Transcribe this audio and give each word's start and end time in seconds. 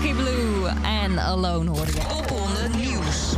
Man 0.00 1.18
Alone 1.18 1.70
hoorde 1.70 1.92
je. 1.92 2.00
Popronde 2.08 2.68
Nieuws. 2.76 3.34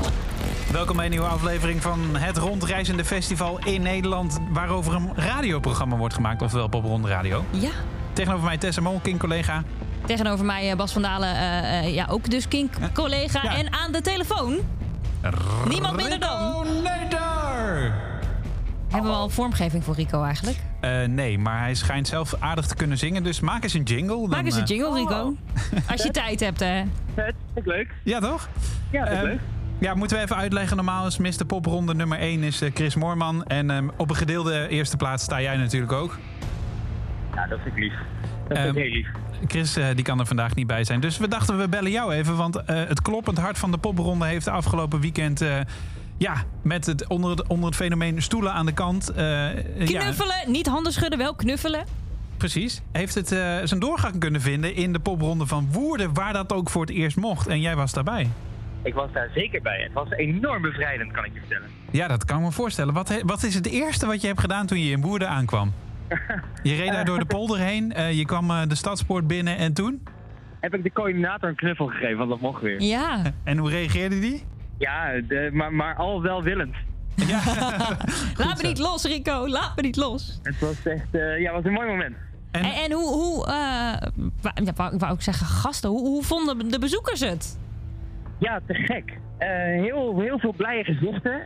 Welkom 0.72 0.96
bij 0.96 1.04
een 1.04 1.10
nieuwe 1.10 1.26
aflevering 1.26 1.82
van 1.82 2.16
het 2.16 2.36
rondreizende 2.36 3.04
festival 3.04 3.58
in 3.64 3.82
Nederland... 3.82 4.38
waarover 4.52 4.94
een 4.94 5.10
radioprogramma 5.14 5.96
wordt 5.96 6.14
gemaakt, 6.14 6.42
oftewel 6.42 6.68
Popronde 6.68 7.08
Radio. 7.08 7.44
Ja. 7.50 7.70
Tegenover 8.12 8.44
mij 8.44 8.58
Tessa 8.58 8.80
Mol, 8.80 9.00
King-collega. 9.02 9.62
Tegenover 10.06 10.44
mij 10.44 10.70
eh, 10.70 10.76
Bas 10.76 10.92
van 10.92 11.02
Dalen, 11.02 11.36
eh, 11.36 11.78
eh, 11.78 11.94
ja, 11.94 12.06
ook 12.10 12.30
dus 12.30 12.48
Kink-collega. 12.48 13.42
Ja. 13.42 13.56
En 13.56 13.72
aan 13.72 13.92
de 13.92 14.00
telefoon 14.00 14.60
Niemand 15.68 15.96
minder 15.96 16.20
dan-! 16.20 16.81
Hebben 18.92 19.10
we 19.10 19.16
al 19.16 19.28
vormgeving 19.28 19.84
voor 19.84 19.94
Rico 19.94 20.22
eigenlijk. 20.22 20.58
Eh, 20.80 20.90
nee, 21.04 21.38
maar 21.38 21.58
hij 21.58 21.74
schijnt 21.74 22.08
zelf 22.08 22.34
aardig 22.38 22.66
te 22.66 22.74
kunnen 22.74 22.98
zingen, 22.98 23.22
dus 23.22 23.40
maak 23.40 23.62
eens 23.62 23.74
een 23.74 23.82
jingle. 23.82 24.16
dan, 24.20 24.28
Maak 24.28 24.44
eens 24.44 24.54
een 24.56 24.62
eh, 24.62 24.66
jingle, 24.68 24.94
Rico. 24.94 25.34
Als 25.90 26.02
je 26.02 26.10
tijd 26.10 26.40
hebt, 26.40 26.60
hè. 26.60 26.82
Vet, 27.14 27.34
vind 27.54 27.66
ik 27.66 27.66
leuk. 27.66 27.94
Ja, 28.04 28.20
toch? 28.20 28.48
Ja, 28.90 29.04
dat 29.04 29.12
is 29.12 29.18
Ehm, 29.18 29.26
leuk. 29.26 29.40
Ja, 29.78 29.94
moeten 29.94 30.16
we 30.16 30.22
even 30.22 30.36
uitleggen. 30.36 30.76
Normaal 30.76 31.06
is 31.06 31.18
Mr. 31.18 31.44
Popronde 31.46 31.94
nummer 31.94 32.18
1 32.18 32.42
is 32.42 32.60
eh, 32.60 32.70
Chris 32.74 32.94
Moorman. 32.94 33.44
En 33.44 33.70
ehm, 33.70 33.88
op 33.96 34.10
een 34.10 34.16
gedeelde 34.16 34.68
eerste 34.68 34.96
plaats 34.96 35.24
sta 35.24 35.40
jij 35.40 35.56
natuurlijk 35.56 35.92
ook. 35.92 36.18
Ja, 37.34 37.46
dat 37.46 37.58
vind 37.62 37.76
ik 37.76 37.82
lief. 37.82 37.92
Dat 38.48 38.58
vind 38.58 38.68
ik 38.68 38.74
Ehm, 38.74 38.82
heel 38.82 38.90
lief. 38.92 39.08
Chris 39.46 39.76
eh, 39.76 39.86
die 39.94 40.04
kan 40.04 40.18
er 40.20 40.26
vandaag 40.26 40.54
niet 40.54 40.66
bij 40.66 40.84
zijn. 40.84 41.00
Dus 41.00 41.18
we 41.18 41.28
dachten 41.28 41.58
we 41.58 41.68
bellen 41.68 41.90
jou 41.90 42.12
even. 42.14 42.36
Want 42.36 42.56
eh, 42.56 42.76
het 42.88 43.02
kloppend 43.02 43.38
hart 43.38 43.58
van 43.58 43.70
de 43.70 43.78
popronde 43.78 44.26
heeft 44.26 44.44
de 44.44 44.50
afgelopen 44.50 45.00
weekend... 45.00 45.40
eh, 45.40 45.56
ja, 46.22 46.44
met 46.62 46.86
het, 46.86 47.06
onder, 47.08 47.30
het, 47.30 47.46
onder 47.46 47.66
het 47.66 47.76
fenomeen 47.76 48.22
stoelen 48.22 48.52
aan 48.52 48.66
de 48.66 48.72
kant... 48.72 49.08
eh, 49.08 49.86
ja, 49.88 50.00
Knuffelen, 50.00 50.34
niet 50.46 50.66
handen 50.66 50.92
schudden, 50.92 51.18
wel 51.18 51.34
knuffelen. 51.34 51.84
precies. 52.36 52.82
Heeft 52.92 53.14
het 53.14 53.32
eh, 53.32 53.56
zijn 53.64 53.80
doorgang 53.80 54.18
kunnen 54.18 54.40
vinden 54.40 54.74
in 54.74 54.92
de 54.92 54.98
popronde 55.00 55.46
van 55.46 55.68
Woerden... 55.72 56.14
waar 56.14 56.32
dat 56.32 56.52
ook 56.52 56.70
voor 56.70 56.80
het 56.80 56.90
eerst 56.90 57.16
mocht. 57.16 57.46
En 57.46 57.60
jij 57.60 57.76
was 57.76 57.92
daarbij. 57.92 58.28
Ik 58.82 58.94
was 58.94 59.12
daar 59.12 59.28
zeker 59.34 59.62
bij. 59.62 59.80
Het 59.82 59.92
was 59.92 60.10
enorm 60.10 60.62
bevrijdend, 60.62 61.12
kan 61.12 61.24
ik 61.24 61.32
je 61.34 61.38
vertellen. 61.40 61.68
Ja, 61.90 62.08
dat 62.08 62.24
kan 62.24 62.38
ik 62.38 62.44
me 62.44 62.52
voorstellen. 62.52 62.94
Wat, 62.94 63.08
he- 63.08 63.22
wat 63.24 63.42
is 63.42 63.54
het 63.54 63.66
eerste 63.66 64.06
wat 64.06 64.20
je 64.20 64.26
hebt 64.26 64.40
gedaan 64.40 64.66
toen 64.66 64.80
je 64.80 64.90
in 64.90 65.00
Woerden 65.00 65.28
aankwam? 65.28 65.72
Je 66.62 66.74
reed 66.74 66.92
daar 66.92 67.04
door 67.04 67.18
de 67.18 67.24
polder 67.24 67.58
heen. 67.58 67.92
eh, 67.92 68.12
je 68.12 68.24
kwam 68.24 68.50
eh, 68.50 68.60
de 68.68 68.74
stadspoort 68.74 69.26
binnen 69.26 69.56
en 69.56 69.72
toen? 69.72 70.02
Heb 70.60 70.74
ik 70.74 70.82
de 70.82 70.92
coördinator 70.92 71.48
een 71.48 71.54
knuffel 71.54 71.86
gegeven, 71.86 72.16
want 72.16 72.30
dat 72.30 72.40
mocht 72.40 72.62
weer. 72.62 72.80
Ja. 72.82 73.22
En 73.44 73.58
hoe 73.58 73.70
reageerde 73.70 74.18
die? 74.18 74.44
Ja, 74.82 75.20
de, 75.28 75.50
maar, 75.52 75.72
maar 75.72 75.94
al 75.94 76.22
welwillend. 76.22 76.74
Laat 78.42 78.62
me 78.62 78.68
niet 78.68 78.78
los, 78.78 79.04
Rico. 79.04 79.48
Laat 79.48 79.76
me 79.76 79.82
niet 79.82 79.96
los. 79.96 80.40
Het 80.42 80.60
was 80.60 80.86
echt, 80.86 81.14
eh, 81.14 81.40
ja, 81.40 81.44
het 81.44 81.52
was 81.52 81.64
een 81.64 81.72
mooi 81.72 81.88
moment. 81.88 82.16
En, 82.50 82.62
En, 82.64 82.72
en 82.72 82.92
hoe, 82.92 83.12
hoe 83.12 83.46
eh, 83.46 83.52
ja, 84.64 84.72
wou, 84.74 84.94
ik 84.94 85.00
wou 85.00 85.12
ook 85.12 85.22
zeggen 85.22 85.46
gasten, 85.46 85.90
hoe, 85.90 86.00
hoe 86.00 86.22
vonden 86.22 86.70
de 86.70 86.78
bezoekers 86.78 87.20
het? 87.20 87.58
Ja, 88.38 88.60
te 88.66 88.74
gek. 88.74 89.18
Eh, 89.38 89.48
heel, 89.58 90.20
heel 90.20 90.38
veel 90.38 90.52
blije 90.52 90.84
gezichten. 90.84 91.42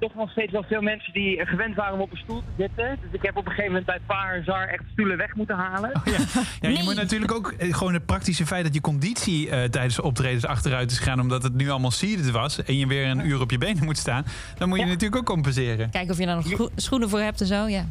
Toch 0.00 0.14
nog 0.14 0.30
steeds 0.30 0.52
wel 0.52 0.62
veel 0.62 0.80
mensen 0.82 1.12
die 1.12 1.46
gewend 1.46 1.74
waren 1.76 1.94
om 1.94 2.00
op 2.00 2.10
een 2.10 2.16
stoel 2.16 2.38
te 2.40 2.44
zitten. 2.58 2.98
Dus 3.02 3.10
ik 3.12 3.22
heb 3.22 3.36
op 3.36 3.44
een 3.44 3.50
gegeven 3.52 3.70
moment 3.70 3.86
bij 3.86 3.98
Paar 4.06 4.42
Zar 4.44 4.68
echt 4.68 4.82
stoelen 4.92 5.16
weg 5.16 5.34
moeten 5.34 5.56
halen. 5.56 5.90
ja, 6.04 6.18
ja, 6.60 6.68
je 6.68 6.82
moet 6.82 6.94
natuurlijk 6.96 7.32
ook 7.32 7.50
eh, 7.58 7.74
gewoon 7.74 7.92
het 7.94 8.06
praktische 8.06 8.46
feit 8.46 8.64
dat 8.64 8.74
je 8.74 8.80
conditie 8.80 9.50
eh, 9.50 9.62
tijdens 9.64 9.96
de 9.96 10.02
optredens 10.02 10.46
achteruit 10.46 10.90
is 10.90 10.98
gegaan. 10.98 11.20
omdat 11.20 11.42
het 11.42 11.54
nu 11.54 11.68
allemaal 11.70 11.90
seated 11.90 12.30
was. 12.30 12.62
en 12.64 12.78
je 12.78 12.86
weer 12.86 13.06
een 13.06 13.26
uur 13.26 13.40
op 13.40 13.50
je 13.50 13.58
benen 13.58 13.84
moet 13.84 13.98
staan. 13.98 14.24
dan 14.58 14.68
moet 14.68 14.78
je 14.78 14.84
Ja. 14.84 14.90
natuurlijk 14.90 15.20
ook 15.20 15.26
compenseren. 15.26 15.90
Kijken 15.90 16.10
of 16.10 16.18
je 16.18 16.26
daar 16.26 16.34
nog 16.36 16.46
scho- 16.46 16.68
schoenen 16.76 17.08
voor 17.08 17.20
hebt 17.20 17.40
en 17.40 17.46
zo, 17.46 17.66
ja. 17.66 17.84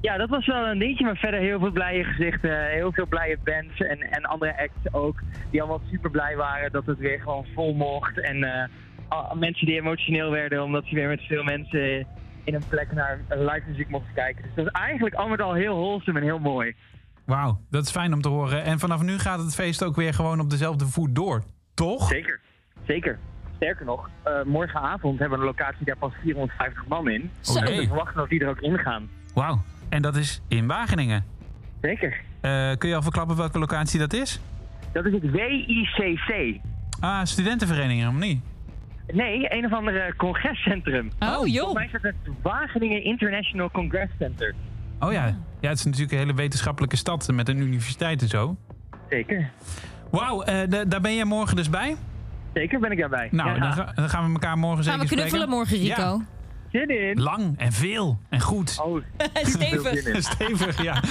Ja, 0.00 0.16
dat 0.16 0.28
was 0.28 0.46
wel 0.46 0.66
een 0.66 0.78
dingetje, 0.78 1.04
maar 1.04 1.16
verder 1.16 1.40
heel 1.40 1.58
veel 1.58 1.70
blije 1.70 2.04
gezichten. 2.04 2.66
Heel 2.70 2.92
veel 2.92 3.06
blije 3.06 3.38
bands 3.44 3.80
en, 3.80 3.98
en 4.00 4.22
andere 4.24 4.58
acts 4.58 4.92
ook. 4.94 5.20
Die 5.50 5.60
allemaal 5.62 5.80
super 5.90 6.10
blij 6.10 6.36
waren 6.36 6.72
dat 6.72 6.86
het 6.86 6.98
weer 6.98 7.20
gewoon 7.20 7.46
vol 7.54 7.74
mocht. 7.74 8.20
En 8.20 8.44
eh, 8.44 8.68
mensen 9.34 9.66
die 9.66 9.80
emotioneel 9.80 10.30
werden 10.30 10.62
omdat 10.62 10.84
ze 10.84 10.94
weer 10.94 11.08
met 11.08 11.20
veel 11.20 11.42
mensen 11.42 12.06
in 12.44 12.54
een 12.54 12.64
plek 12.68 12.92
naar 12.92 13.20
live 13.28 13.62
muziek 13.66 13.88
mochten 13.88 14.14
kijken. 14.14 14.42
Dus 14.42 14.54
dat 14.54 14.66
is 14.66 14.72
eigenlijk 14.72 15.14
al 15.14 15.28
met 15.28 15.40
al 15.40 15.52
heel 15.54 15.74
wholesome 15.74 16.18
en 16.18 16.24
heel 16.24 16.38
mooi. 16.38 16.74
Wauw, 17.24 17.60
dat 17.70 17.84
is 17.84 17.90
fijn 17.90 18.12
om 18.12 18.20
te 18.20 18.28
horen. 18.28 18.64
En 18.64 18.78
vanaf 18.78 19.02
nu 19.02 19.18
gaat 19.18 19.38
het 19.38 19.54
feest 19.54 19.84
ook 19.84 19.96
weer 19.96 20.14
gewoon 20.14 20.40
op 20.40 20.50
dezelfde 20.50 20.86
voet 20.86 21.14
door. 21.14 21.42
Toch? 21.74 22.08
Zeker. 22.08 22.40
Zeker. 22.86 23.18
Sterker 23.56 23.84
nog, 23.84 24.10
eh, 24.22 24.42
morgenavond 24.44 25.18
hebben 25.18 25.38
we 25.38 25.44
een 25.44 25.50
locatie 25.50 25.86
daar 25.86 25.96
pas 25.96 26.12
450 26.22 26.86
man 26.86 27.08
in. 27.08 27.30
Zo. 27.40 27.58
Oké. 27.58 27.76
we 27.76 27.86
verwachten 27.86 28.16
dat 28.16 28.28
die 28.28 28.40
er 28.40 28.48
ook 28.48 28.60
ingaan. 28.60 29.08
Wauw. 29.34 29.62
En 29.88 30.02
dat 30.02 30.16
is 30.16 30.42
in 30.48 30.66
Wageningen. 30.66 31.24
Zeker. 31.80 32.20
Eh, 32.40 32.72
kun 32.78 32.88
je 32.88 32.94
al 32.94 33.02
verklappen 33.02 33.36
welke 33.36 33.58
locatie 33.58 33.98
dat 33.98 34.12
is? 34.12 34.40
Dat 34.92 35.04
is 35.06 35.12
het 35.12 35.30
WICC. 35.30 36.60
Ah, 37.00 37.24
studentenvereniging, 37.24 38.08
of 38.08 38.14
niet? 38.14 38.42
Nee, 39.12 39.46
een 39.56 39.64
of 39.64 39.72
andere 39.72 40.14
congrescentrum. 40.16 41.10
Oh, 41.18 41.28
Volgens 41.32 41.52
joh. 41.54 41.74
mij 41.74 41.84
is 41.84 41.92
het 41.92 42.02
het 42.02 42.14
Wageningen 42.42 43.04
International 43.04 43.70
Congress 43.70 44.12
Center. 44.18 44.54
Oh 45.00 45.12
ja. 45.12 45.36
Ja, 45.60 45.68
het 45.68 45.78
is 45.78 45.84
natuurlijk 45.84 46.12
een 46.12 46.18
hele 46.18 46.34
wetenschappelijke 46.34 46.96
stad 46.96 47.28
met 47.32 47.48
een 47.48 47.58
universiteit 47.58 48.22
en 48.22 48.28
zo. 48.28 48.56
Zeker. 49.10 49.50
Wauw, 50.10 50.42
eh, 50.42 50.68
da- 50.68 50.84
daar 50.84 51.00
ben 51.00 51.14
jij 51.14 51.24
morgen 51.24 51.56
dus 51.56 51.70
bij? 51.70 51.96
Zeker 52.54 52.80
ben 52.80 52.90
ik 52.92 52.98
daarbij. 52.98 53.28
Nou, 53.30 53.48
ja. 53.54 53.58
dan, 53.58 53.72
ga- 53.72 53.92
dan 53.94 54.08
gaan 54.08 54.26
we 54.26 54.32
elkaar 54.32 54.58
morgen 54.58 54.84
Gaan 54.84 54.92
zeker 55.00 55.08
we 55.08 55.14
knuffelen 55.14 55.48
spreken. 55.48 55.56
morgen, 55.56 55.78
Rico? 55.78 56.18
Ja, 56.18 56.26
Zin 56.72 56.88
in. 56.88 57.20
lang 57.22 57.58
en 57.58 57.72
veel 57.72 58.18
en 58.28 58.40
goed. 58.40 58.80
Oh, 58.84 59.02
Stevig. 59.34 60.22
Stevig, 60.32 60.82
ja. 60.82 61.02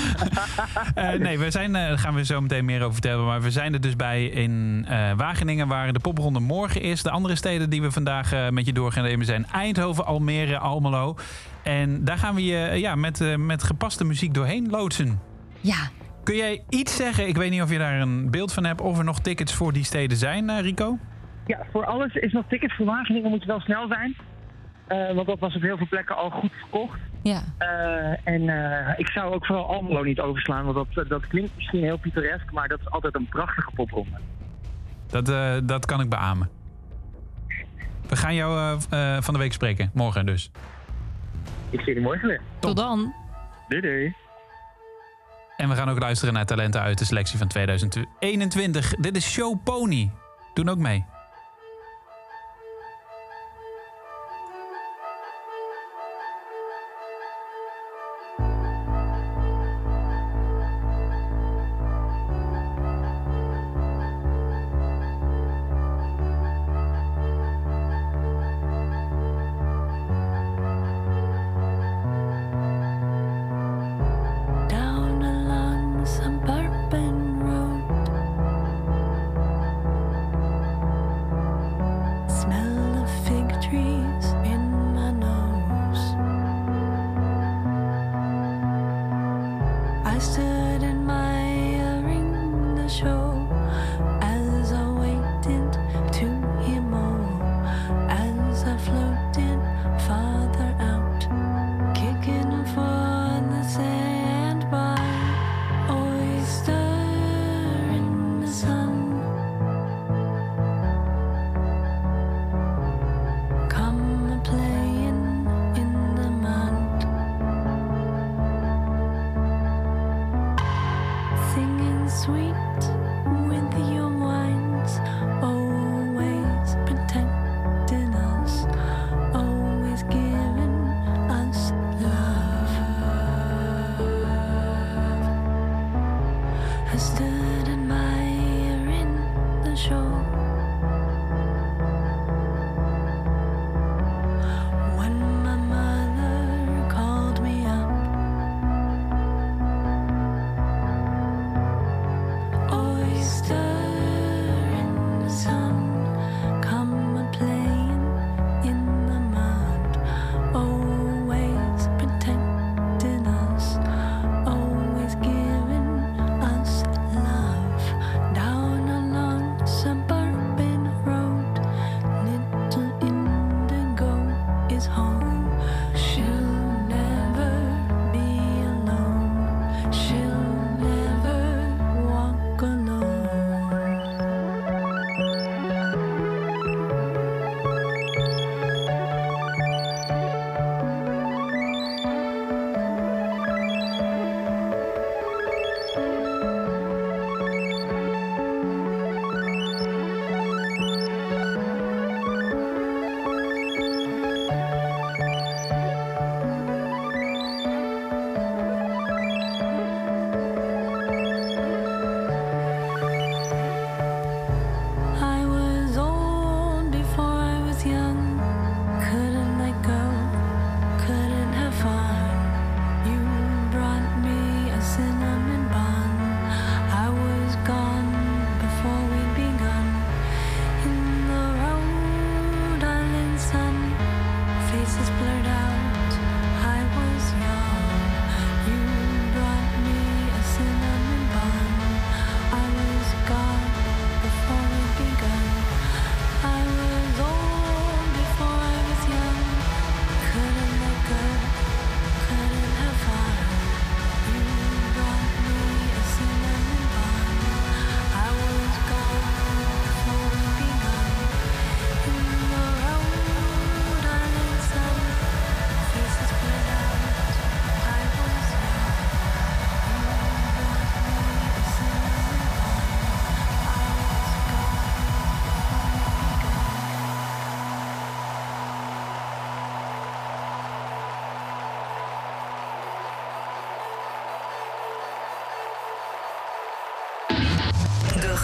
Eh, 0.95 1.19
nee, 1.19 1.39
we 1.39 1.51
zijn, 1.51 1.75
eh, 1.75 1.87
daar 1.87 1.97
gaan 1.97 2.13
we 2.13 2.25
zo 2.25 2.41
meteen 2.41 2.65
meer 2.65 2.81
over 2.81 2.93
vertellen. 2.93 3.25
Maar 3.25 3.41
we 3.41 3.51
zijn 3.51 3.73
er 3.73 3.81
dus 3.81 3.95
bij 3.95 4.25
in 4.25 4.85
eh, 4.87 5.11
Wageningen, 5.17 5.67
waar 5.67 5.93
de 5.93 5.99
popronde 5.99 6.39
morgen 6.39 6.81
is. 6.81 7.03
De 7.03 7.09
andere 7.09 7.35
steden 7.35 7.69
die 7.69 7.81
we 7.81 7.91
vandaag 7.91 8.33
eh, 8.33 8.49
met 8.49 8.65
je 8.65 8.73
door 8.73 8.91
gaan 8.91 9.03
nemen 9.03 9.25
zijn 9.25 9.45
Eindhoven, 9.45 10.05
Almere, 10.05 10.57
Almelo. 10.57 11.15
En 11.63 12.05
daar 12.05 12.17
gaan 12.17 12.35
we 12.35 12.45
je 12.45 12.79
ja, 12.79 12.95
met, 12.95 13.37
met 13.37 13.63
gepaste 13.63 14.03
muziek 14.05 14.33
doorheen 14.33 14.69
loodsen. 14.69 15.19
Ja. 15.59 15.89
Kun 16.23 16.35
jij 16.35 16.63
iets 16.69 16.95
zeggen? 16.95 17.27
Ik 17.27 17.37
weet 17.37 17.51
niet 17.51 17.61
of 17.61 17.71
je 17.71 17.77
daar 17.77 18.01
een 18.01 18.31
beeld 18.31 18.53
van 18.53 18.65
hebt. 18.65 18.81
Of 18.81 18.97
er 18.97 19.03
nog 19.03 19.19
tickets 19.19 19.53
voor 19.53 19.73
die 19.73 19.83
steden 19.83 20.17
zijn, 20.17 20.61
Rico? 20.61 20.97
Ja, 21.45 21.59
voor 21.71 21.85
alles 21.85 22.13
is 22.13 22.31
nog 22.31 22.45
tickets 22.49 22.75
voor 22.75 22.85
Wageningen 22.85 23.29
moet 23.29 23.41
je 23.41 23.47
wel 23.47 23.59
snel 23.59 23.87
zijn. 23.87 24.15
Eh, 24.91 25.15
want 25.15 25.27
dat 25.27 25.39
was 25.39 25.55
op 25.55 25.61
heel 25.61 25.77
veel 25.77 25.87
plekken 25.89 26.15
al 26.15 26.29
goed 26.29 26.51
verkocht. 26.59 26.99
Ja. 27.23 27.41
Eh, 27.57 28.33
en 28.33 28.49
eh, 28.49 28.99
ik 28.99 29.07
zou 29.07 29.33
ook 29.33 29.45
vooral 29.45 29.73
Almelo 29.73 30.03
niet 30.03 30.19
overslaan, 30.19 30.73
want 30.73 30.95
dat, 30.95 31.07
dat 31.07 31.27
klinkt 31.27 31.55
misschien 31.55 31.83
heel 31.83 31.97
pittoresk, 31.97 32.51
maar 32.51 32.67
dat 32.67 32.79
is 32.79 32.89
altijd 32.89 33.15
een 33.15 33.27
prachtige 33.29 33.71
popronde. 33.75 34.17
Dat, 35.11 35.29
eh, 35.29 35.57
dat 35.63 35.85
kan 35.85 36.01
ik 36.01 36.09
beamen. 36.09 36.49
We 38.07 38.15
gaan 38.15 38.35
jou 38.35 38.79
eh, 38.89 39.15
eh, 39.15 39.23
van 39.23 39.33
de 39.33 39.39
week 39.39 39.53
spreken. 39.53 39.91
Morgen 39.93 40.25
dus. 40.25 40.51
Ik 41.69 41.79
zie 41.81 41.93
je 41.93 42.01
morgen 42.01 42.27
weer. 42.27 42.41
Tot 42.59 42.75
dan. 42.75 43.13
Doei 43.67 43.81
doei. 43.81 44.13
En 45.57 45.69
we 45.69 45.75
gaan 45.75 45.89
ook 45.89 45.99
luisteren 45.99 46.33
naar 46.33 46.45
talenten 46.45 46.81
uit 46.81 46.97
de 46.97 47.05
selectie 47.05 47.37
van 47.37 47.47
2021. 47.47 48.95
Dit 48.95 49.15
is 49.15 49.31
Show 49.31 49.63
Pony. 49.63 50.11
Doen 50.53 50.69
ook 50.69 50.77
mee. 50.77 51.05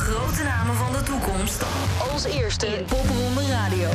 grote 0.08 0.44
namen 0.44 0.76
van 0.76 0.94
de 0.94 1.04
toekomst. 1.04 1.64
Als 2.12 2.24
eerste 2.24 2.68
in 2.68 2.86
Popronde 2.86 3.48
Radio. 3.52 3.90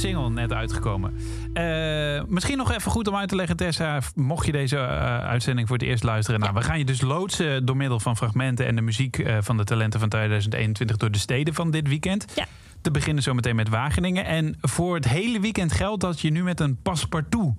Single 0.00 0.30
net 0.30 0.52
uitgekomen. 0.52 1.14
Eh, 1.52 2.22
misschien 2.28 2.56
nog 2.56 2.72
even 2.72 2.90
goed 2.90 3.08
om 3.08 3.16
uit 3.16 3.28
te 3.28 3.36
leggen, 3.36 3.56
Tessa. 3.56 4.00
Mocht 4.14 4.46
je 4.46 4.52
deze 4.52 4.76
eh, 4.76 5.18
uitzending 5.18 5.68
voor 5.68 5.76
het 5.76 5.86
eerst 5.86 6.02
luisteren. 6.02 6.40
Nou, 6.40 6.54
we 6.54 6.62
gaan 6.62 6.78
je 6.78 6.84
dus 6.84 7.00
loodsen 7.00 7.64
door 7.64 7.76
middel 7.76 8.00
van 8.00 8.16
fragmenten 8.16 8.66
en 8.66 8.76
de 8.76 8.82
muziek 8.82 9.18
eh, 9.18 9.36
van 9.40 9.56
de 9.56 9.64
talenten 9.64 10.00
van 10.00 10.08
2021 10.08 10.96
door 10.96 11.10
de 11.10 11.18
steden 11.18 11.54
van 11.54 11.70
dit 11.70 11.88
weekend. 11.88 12.26
Ja. 12.34 12.46
Te 12.80 12.90
beginnen 12.90 13.22
zometeen 13.22 13.56
met 13.56 13.68
Wageningen. 13.68 14.24
En 14.24 14.56
voor 14.60 14.94
het 14.94 15.08
hele 15.08 15.40
weekend 15.40 15.72
geldt 15.72 16.00
dat 16.00 16.20
je 16.20 16.30
nu 16.30 16.42
met 16.42 16.60
een 16.60 16.82
paspartout 16.82 17.54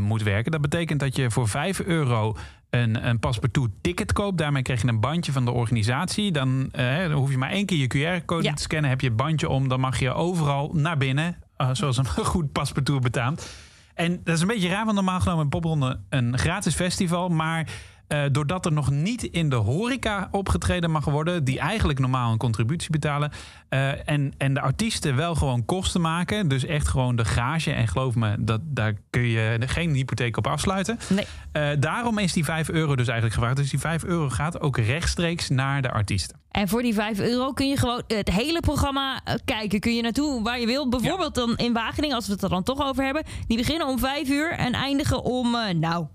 moet 0.00 0.22
werken. 0.22 0.52
Dat 0.52 0.60
betekent 0.60 1.00
dat 1.00 1.16
je 1.16 1.30
voor 1.30 1.48
5 1.48 1.80
euro 1.80 2.36
een, 2.70 3.08
een 3.08 3.18
paspartout 3.18 3.70
ticket 3.80 4.12
koopt. 4.12 4.38
Daarmee 4.38 4.62
krijg 4.62 4.82
je 4.82 4.88
een 4.88 5.00
bandje 5.00 5.32
van 5.32 5.44
de 5.44 5.50
organisatie. 5.50 6.32
Dan, 6.32 6.68
eh, 6.72 6.98
dan 6.98 7.12
hoef 7.12 7.30
je 7.30 7.38
maar 7.38 7.50
één 7.50 7.66
keer 7.66 7.78
je 7.78 7.86
QR-code 8.20 8.42
Ja. 8.42 8.52
te 8.54 8.62
scannen. 8.62 8.90
Heb 8.90 9.00
je 9.00 9.06
het 9.06 9.16
bandje 9.16 9.48
om, 9.48 9.68
dan 9.68 9.80
mag 9.80 9.98
je 9.98 10.12
overal 10.12 10.70
naar 10.72 10.96
binnen. 10.96 11.36
Eh, 11.56 11.68
zoals 11.72 11.96
een 11.96 12.06
goed 12.34 12.52
paspartout 12.52 13.02
betaamt. 13.02 13.50
En 13.94 14.20
dat 14.24 14.34
is 14.34 14.40
een 14.40 14.46
beetje 14.46 14.68
raar, 14.68 14.84
want 14.84 14.96
normaal 14.96 15.20
genomen 15.20 15.42
een 15.44 15.50
popronde 15.50 16.00
een 16.08 16.38
gratis 16.38 16.74
festival. 16.74 17.28
Maar 17.28 17.68
eh, 18.08 18.22
doordat 18.32 18.66
er 18.66 18.72
nog 18.72 18.90
niet 18.90 19.22
in 19.22 19.48
de 19.48 19.56
horeca 19.56 20.28
opgetreden 20.30 20.90
mag 20.90 21.04
worden, 21.04 21.44
die 21.44 21.58
eigenlijk 21.58 21.98
normaal 21.98 22.32
een 22.32 22.38
contributie 22.38 22.90
betalen. 22.90 23.30
eh, 23.68 24.08
en, 24.08 24.32
en 24.38 24.54
de 24.54 24.60
artiesten 24.60 25.16
wel 25.16 25.34
gewoon 25.34 25.64
kosten 25.64 26.00
maken. 26.00 26.48
Dus 26.48 26.64
echt 26.64 26.88
gewoon 26.88 27.16
de 27.16 27.24
gage. 27.24 27.72
En 27.72 27.88
geloof 27.88 28.14
me, 28.14 28.36
dat, 28.38 28.60
daar 28.64 28.92
kun 29.10 29.22
je 29.22 29.58
geen 29.66 29.94
hypotheek 29.94 30.36
op 30.36 30.46
afsluiten. 30.46 30.98
Nee. 31.08 31.26
Eh, 31.52 31.68
daarom 31.78 32.18
is 32.18 32.32
die 32.32 32.44
5 32.44 32.68
euro 32.68 32.96
dus 32.96 33.06
eigenlijk 33.06 33.34
gevraagd. 33.34 33.56
Dus 33.56 33.70
die 33.70 33.80
5 33.80 34.04
euro 34.04 34.28
gaat 34.28 34.60
ook 34.60 34.76
rechtstreeks 34.78 35.48
naar 35.48 35.82
de 35.82 35.90
artiesten. 35.90 36.38
En 36.50 36.68
voor 36.68 36.82
die 36.82 36.94
5 36.94 37.18
euro 37.18 37.52
kun 37.52 37.68
je 37.68 37.76
gewoon 37.76 38.02
het 38.06 38.30
hele 38.30 38.60
programma 38.60 39.20
kijken. 39.44 39.80
Kun 39.80 39.94
je 39.94 40.02
naartoe 40.02 40.42
waar 40.42 40.60
je 40.60 40.66
wil. 40.66 40.88
Bijvoorbeeld 40.88 41.34
dan 41.34 41.56
in 41.56 41.72
Wageningen, 41.72 42.16
als 42.16 42.26
we 42.26 42.32
het 42.32 42.42
er 42.42 42.48
dan 42.48 42.62
toch 42.62 42.86
over 42.86 43.04
hebben. 43.04 43.24
Die 43.46 43.56
beginnen 43.56 43.86
om 43.86 43.98
5 43.98 44.28
uur 44.28 44.52
en 44.52 44.72
eindigen 44.72 45.22
om, 45.22 45.56
nou, 45.80 46.06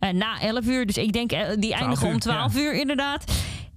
na 0.00 0.40
11 0.40 0.66
uur. 0.66 0.86
Dus 0.86 0.96
ik 0.96 1.12
denk, 1.12 1.32
eh, 1.32 1.48
die 1.58 1.74
eindigen 1.74 2.08
om 2.08 2.18
12 2.18 2.54
ja. 2.54 2.60
uur 2.60 2.74
inderdaad. 2.74 3.24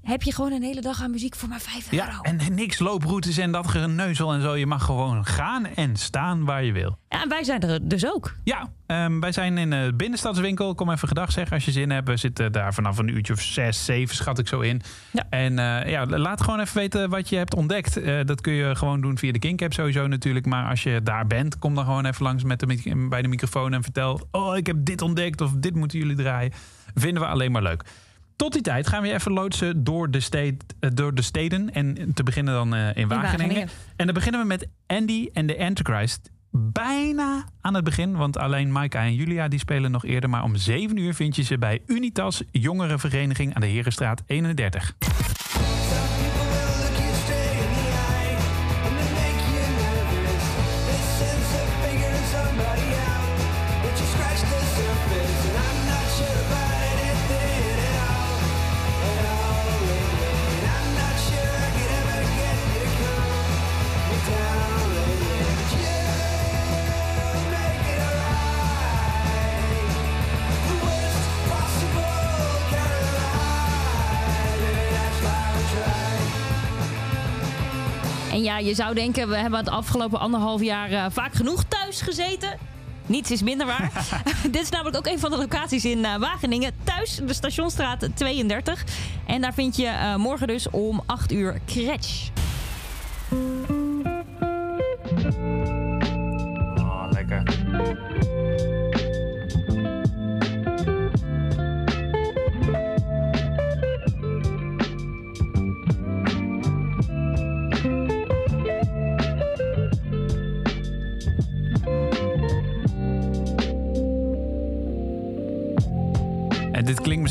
Heb 0.04 0.24
je 0.24 0.34
gewoon 0.34 0.52
een 0.52 0.62
hele 0.62 0.82
dag 0.82 1.02
aan 1.02 1.12
muziek 1.12 1.36
voor 1.36 1.50
maar 1.50 1.60
5 1.60 1.92
euro. 1.92 2.06
Ja, 2.06 2.20
en 2.22 2.40
niks 2.54 2.80
looproutes 2.80 3.38
en 3.38 3.52
dat 3.52 3.68
geneuzel 3.68 4.34
en 4.34 4.42
zo. 4.42 4.56
Je 4.56 4.66
mag 4.66 4.84
gewoon 4.86 5.26
gaan 5.26 5.66
en 5.66 5.96
staan 5.96 6.46
waar 6.46 6.64
je 6.64 6.72
wil. 6.72 6.98
Ja, 7.10 7.22
en 7.22 7.30
wij 7.30 7.44
zijn 7.44 7.62
er 7.62 7.88
dus 7.88 8.06
ook. 8.14 8.36
Ja, 8.44 8.70
ehm, 8.86 9.20
wij 9.20 9.32
zijn 9.32 9.58
in 9.58 9.70
de 9.70 9.94
binnenstadswinkel. 9.96 10.76
Kom 10.76 10.90
even 10.90 11.08
gedag 11.08 11.32
zeggen 11.32 11.54
als 11.54 11.66
je 11.66 11.72
zin 11.72 11.90
hebt. 11.90 12.08
We 12.08 12.18
zitten 12.18 12.52
daar 12.52 12.74
vanaf 12.74 12.98
een 12.98 13.08
uurtje 13.08 13.34
of 13.34 13.42
zes, 13.42 13.86
zeven 13.86 14.16
schat 14.16 14.40
ik 14.40 14.48
zo 14.48 14.60
in. 14.60 14.82
Ja. 15.12 15.26
En 15.30 15.60
eh, 15.60 15.92
ja, 15.92 16.06
laat 16.06 16.42
gewoon 16.42 16.60
even 16.60 16.78
weten 16.78 17.10
wat 17.10 17.30
je 17.30 17.36
hebt 17.36 17.56
ontdekt. 17.56 17.98
Eh, 17.98 18.20
dat 18.26 18.42
kun 18.42 18.54
je 18.54 18.76
gewoon 18.76 19.02
doen 19.02 19.18
via 19.18 19.32
de 19.32 19.40
Kink-app 19.40 19.74
sowieso 19.74 20.08
natuurlijk. 20.08 20.46
Maar 20.46 20.70
als 20.70 20.84
je 20.84 21.02
daar 21.04 21.28
bent, 21.28 21.60
kom 21.60 21.76
dan 21.76 21.86
gewoon 21.86 22.06
even 22.06 22.24
langs 22.24 22.44
met 22.44 22.60
de, 22.60 23.08
bij 23.10 23.22
de 23.22 23.28
microfoon 23.28 23.74
en 23.74 23.84
vertel... 23.84 24.28
oh, 24.32 24.58
ik 24.58 24.68
heb 24.68 24.78
dit 24.80 25.02
ontdekt 25.02 25.42
of 25.42 25.52
dit 25.52 25.76
moeten 25.76 26.00
jullie 26.00 26.16
draaien. 26.16 26.52
Vinden 26.96 27.22
we 27.24 27.28
alleen 27.30 27.52
maar 27.52 27.64
leuk. 27.64 27.84
Tot 28.36 28.54
die 28.54 28.62
tijd 28.62 28.88
gaan 28.88 29.02
we 29.02 29.14
even 29.14 29.32
loodsen 29.32 29.84
door 29.84 30.12
de, 30.12 30.20
steed, 30.20 30.64
eh, 30.80 30.90
door 30.94 31.14
de 31.14 31.22
steden. 31.22 31.74
En 31.74 32.12
te 32.14 32.24
beginnen 32.24 32.54
dan 32.54 32.76
eh, 32.76 32.80
in, 32.96 33.08
Wageningen. 33.08 33.32
Wageningen. 33.32 33.70
En 33.96 34.06
dan 34.06 34.16
beginnen 34.16 34.42
we 34.42 34.48
met 34.48 34.68
Andy 34.88 35.30
en 35.34 35.46
de 35.46 35.60
Antichrist. 35.60 36.32
Bijna 36.52 37.46
aan 37.62 37.74
het 37.74 37.84
begin, 37.84 38.16
want 38.16 38.38
alleen 38.38 38.72
Maika 38.72 39.02
en 39.02 39.16
Julia 39.16 39.48
die 39.48 39.60
spelen 39.60 39.92
nog 39.92 40.06
eerder. 40.06 40.30
Maar 40.30 40.44
om 40.44 40.56
7 40.56 40.98
uur 40.98 41.14
vind 41.14 41.36
je 41.36 41.44
ze 41.44 41.58
bij 41.58 41.82
Unitas 41.86 42.44
Jongerenvereniging 42.52 43.54
aan 43.56 43.62
de 43.62 43.68
Herenstraat 43.68 44.24
31. 44.26 44.96
Ja, 78.60 78.68
je 78.68 78.76
zou 78.76 78.94
denken, 78.96 79.30
we 79.30 79.36
hebben 79.36 79.60
het 79.60 79.70
afgelopen 79.70 80.20
anderhalf 80.20 80.62
jaar 80.62 80.92
eh, 80.92 81.06
vaak 81.12 81.34
genoeg 81.34 81.64
thuis 81.64 82.02
gezeten. 82.02 82.58
Niets 83.06 83.32
is 83.32 83.42
minder 83.42 83.66
waar. 83.66 83.92
Dit 84.52 84.62
is 84.62 84.70
namelijk 84.70 84.98
ook 84.98 85.08
een 85.08 85.20
van 85.20 85.32
de 85.32 85.38
locaties 85.38 85.86
in 85.86 86.06
eh, 86.06 86.16
Wageningen. 86.16 86.72
Thuis, 86.84 87.20
de 87.26 87.34
Stationstraat 87.34 88.08
32. 88.14 88.84
En 89.28 89.42
daar 89.42 89.54
vind 89.54 89.76
je 89.76 89.88
eh, 89.88 90.16
morgen 90.16 90.48
dus 90.48 90.70
om 90.70 91.04
8 91.06 91.32
uur 91.32 91.60
Cratch. 91.66 92.32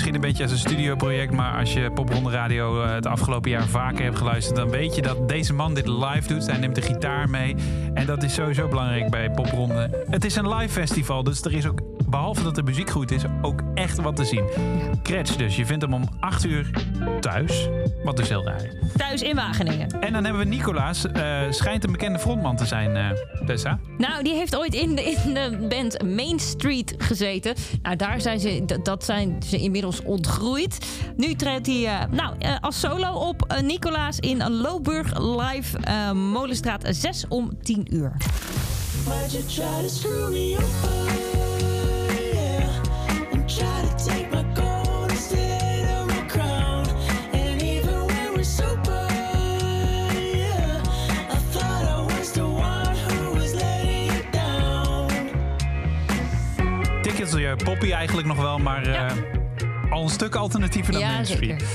Misschien 0.05 0.23
een 0.23 0.31
beetje 0.31 0.43
als 0.43 0.53
een 0.53 0.71
studioproject, 0.71 1.33
maar 1.33 1.59
als 1.59 1.73
je 1.73 1.91
Popronde 1.91 2.31
Radio 2.31 2.83
eh, 2.83 2.95
het 2.95 3.07
afgelopen 3.07 3.51
jaar 3.51 3.67
vaker 3.67 4.05
hebt 4.05 4.17
geluisterd, 4.17 4.57
dan 4.57 4.71
weet 4.71 4.95
je 4.95 5.03
dat 5.03 5.29
deze 5.29 5.53
man 5.53 5.75
dit 5.75 5.87
live 5.87 6.29
doet. 6.29 6.47
Hij 6.47 6.59
neemt 6.59 6.75
de 6.75 6.83
gitaar 6.83 7.31
mee. 7.31 7.57
En 7.95 8.07
dat 8.07 8.23
is 8.23 8.35
sowieso 8.35 8.69
belangrijk 8.69 9.11
bij 9.11 9.31
Popronde. 9.31 10.05
Het 10.11 10.25
is 10.25 10.37
een 10.37 10.49
live 10.49 10.73
festival, 10.73 11.23
dus 11.23 11.43
er 11.43 11.53
is 11.53 11.67
ook, 11.67 11.81
behalve 12.13 12.43
dat 12.43 12.55
de 12.55 12.63
muziek 12.63 12.91
goed 12.91 13.11
is, 13.11 13.23
ook 13.43 13.61
echt 13.75 14.01
wat 14.01 14.17
te 14.17 14.25
zien. 14.25 14.45
Kretsch 15.03 15.37
dus. 15.37 15.57
Je 15.57 15.67
vindt 15.67 15.83
hem 15.83 15.95
om 15.95 16.09
8 16.21 16.45
uur 16.45 16.71
thuis. 17.21 17.69
Wat 18.05 18.17
dus 18.17 18.29
heel 18.29 18.45
raar 18.45 18.65
is. 18.65 18.73
Thuis 18.97 19.23
in 19.23 19.35
Wageningen. 19.37 20.01
En 20.01 20.13
dan 20.13 20.25
hebben 20.25 20.43
we 20.43 20.49
Nicolaas. 20.49 21.07
eh, 21.07 21.41
schijnt 21.51 21.85
een 21.85 21.93
bekende 21.93 22.19
frontman 22.19 22.57
te 22.57 22.67
zijn, 22.67 22.97
eh 22.97 23.11
Tessa. 23.47 23.79
Nou, 23.99 24.23
die 24.23 24.35
heeft 24.35 24.57
ooit 24.57 24.75
in 24.75 24.95
de, 24.95 25.03
in 25.03 25.35
de 25.35 25.67
band 25.69 26.03
Main 26.17 26.39
Street 26.41 26.95
gezeten. 26.99 27.55
Nou, 27.83 27.97
daar 27.97 28.21
zijn 28.21 28.41
ze, 28.41 28.65
dat 28.83 29.05
zijn 29.05 29.43
ze 29.47 29.59
inmiddels 29.59 30.03
ontgroeid. 30.03 30.79
Nu 31.17 31.35
treedt 31.35 31.67
hij 31.67 31.87
eh, 31.87 32.01
nou, 32.11 32.35
eh, 32.39 32.57
als 32.61 32.81
solo 32.81 33.13
op 33.13 33.61
Nicolaas 33.63 34.19
in 34.19 34.51
Loburg 34.51 35.19
Live 35.19 35.79
Molenstraat 36.15 36.85
6 36.91 37.25
om 37.29 37.51
10 37.63 37.95
uur. 37.95 38.13
Why'd 39.05 39.33
you 39.33 39.45
try 39.45 39.83
to 39.83 39.89
screw 39.89 40.31
me 40.31 40.57
over? 40.57 41.22
Poppy 57.65 57.91
eigenlijk 57.93 58.29
nog 58.29 58.37
wel, 58.37 58.59
maar 58.59 58.83
eh, 58.83 58.93
Ja. 58.93 59.09
al 59.91 60.03
een 60.03 60.09
stuk 60.11 60.35
alternatiever 60.35 60.93
dan 60.93 61.03
Ja, 61.03 61.11
Main 61.11 61.27
Street. 61.27 61.61
zeker. 61.61 61.67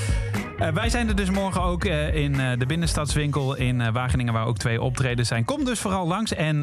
Eh, 0.57 0.69
wij 0.69 0.89
zijn 0.89 1.07
er 1.07 1.15
dus 1.15 1.29
morgen 1.29 1.61
ook 1.61 1.83
eh, 1.85 2.15
in 2.15 2.39
eh, 2.39 2.59
de 2.59 2.65
binnenstadswinkel 2.65 3.55
in 3.55 3.91
Wageningen, 3.91 4.33
waar 4.33 4.45
ook 4.45 4.57
twee 4.57 4.81
optredens 4.81 5.27
zijn. 5.27 5.45
Kom 5.45 5.65
dus 5.65 5.79
vooral 5.79 6.07
langs. 6.07 6.33
En 6.33 6.61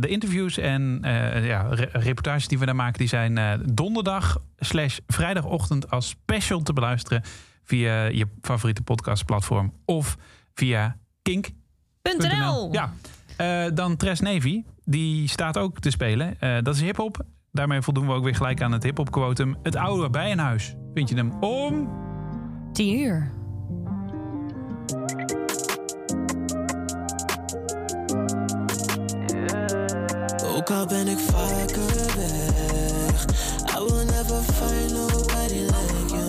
de 0.00 0.08
interviews 0.08 0.58
en 0.58 1.00
ja, 1.42 1.66
re- 1.70 1.88
reportages 1.92 2.48
die 2.48 2.58
we 2.58 2.66
daar 2.66 2.76
maken, 2.76 2.98
die 2.98 3.08
zijn 3.08 3.62
donderdag 3.72 4.38
slash 4.58 4.98
vrijdagochtend 5.06 5.90
als 5.90 6.08
special 6.08 6.62
te 6.62 6.72
beluisteren 6.72 7.22
via 7.64 8.04
je 8.04 8.26
favoriete 8.40 8.82
podcastplatform 8.82 9.72
of 9.84 10.16
via 10.54 10.96
kink.nl. 11.22 12.70
.nl. 12.70 12.72
Ja, 12.72 13.70
dan 13.70 13.96
Tres 13.96 14.20
Navy, 14.20 14.62
die 14.84 15.28
staat 15.28 15.58
ook 15.58 15.78
te 15.78 15.90
spelen. 15.90 16.36
Dat 16.62 16.74
is 16.74 16.80
hip-hop. 16.80 17.24
Daarmee 17.52 17.82
voldoen 17.82 18.06
we 18.06 18.12
ook 18.12 18.24
weer 18.24 18.34
gelijk 18.34 18.62
aan 18.62 18.72
het 18.72 18.82
hip-hop 18.82 19.10
quotum. 19.10 19.56
Het 19.62 19.76
oude 19.76 20.10
bijenhuis. 20.10 20.74
Vind 20.94 21.08
je 21.08 21.14
hem 21.14 21.32
om 21.42 21.88
10 22.72 22.98
uur. 22.98 23.35
Ook 30.68 30.76
al 30.76 30.86
ben 30.86 31.08
ik 31.08 31.18
vaker 31.18 32.16
weg. 32.16 33.24
I 33.76 33.84
will 33.84 34.04
never 34.04 34.42
find 34.42 34.92
nobody 34.92 35.58
like 35.58 36.14
you. 36.14 36.26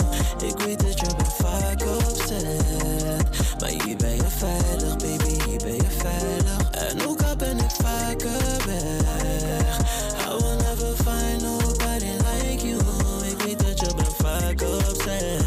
Ik 0.50 0.58
weet 0.60 0.80
dat 0.80 1.00
je 1.00 1.16
bent 1.18 1.34
vaak 1.34 1.82
opzet. 1.82 3.60
Maar 3.60 3.70
hier 3.70 3.98
ben 3.98 4.16
je 4.16 4.24
veilig, 4.28 4.96
baby, 4.96 5.50
hier 5.50 5.58
ben 5.58 5.76
je 5.76 5.90
veilig. 5.98 6.70
En 6.72 7.08
ook 7.08 7.22
al 7.22 7.36
ben 7.36 7.58
ik 7.58 7.72
vaker 7.72 8.66
weg. 8.66 9.80
I 10.20 10.36
will 10.38 10.56
never 10.56 10.96
find 10.96 11.42
nobody 11.42 12.06
like 12.06 12.68
you. 12.68 12.80
Ik 13.32 13.42
weet 13.42 13.60
dat 13.66 13.80
je 13.80 13.96
bent 13.96 14.16
vaak 14.18 14.62
opzet. 14.62 15.44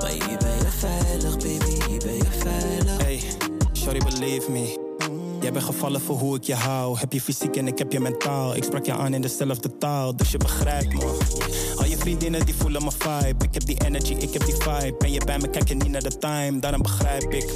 Maar 0.00 0.10
hier 0.10 0.38
ben 0.38 0.56
je 0.58 0.70
veilig, 0.78 1.36
baby, 1.36 1.88
hier 1.88 2.00
ben 2.04 2.14
je 2.14 2.30
veilig. 2.38 3.02
Hey, 3.02 3.22
sorry, 3.72 3.98
believe 3.98 4.50
me. 4.50 4.77
Gevallen 5.62 6.00
voor 6.00 6.18
hoe 6.18 6.36
ik 6.36 6.44
je 6.44 6.54
hou. 6.54 6.98
Heb 6.98 7.12
je 7.12 7.20
fysiek 7.20 7.56
en 7.56 7.66
ik 7.66 7.78
heb 7.78 7.92
je 7.92 8.00
mentaal. 8.00 8.56
Ik 8.56 8.64
sprak 8.64 8.86
je 8.86 8.92
aan 8.92 9.14
in 9.14 9.20
dezelfde 9.20 9.78
taal, 9.78 10.16
dus 10.16 10.30
je 10.30 10.38
begrijpt 10.38 10.94
me. 10.94 11.18
Al 11.76 11.84
je 11.84 11.96
vriendinnen 11.96 12.46
die 12.46 12.54
voelen 12.54 12.82
mijn 12.82 12.94
vibe. 12.98 13.44
Ik 13.44 13.54
heb 13.54 13.64
die 13.64 13.84
energy, 13.84 14.12
ik 14.12 14.32
heb 14.32 14.44
die 14.44 14.54
vibe. 14.54 14.94
Ben 14.98 15.12
je 15.12 15.24
bij 15.24 15.38
me, 15.38 15.48
kijk 15.50 15.68
je 15.68 15.74
niet 15.74 15.88
naar 15.88 16.02
de 16.02 16.18
time, 16.18 16.58
daarom 16.58 16.82
begrijp 16.82 17.32
ik. 17.32 17.50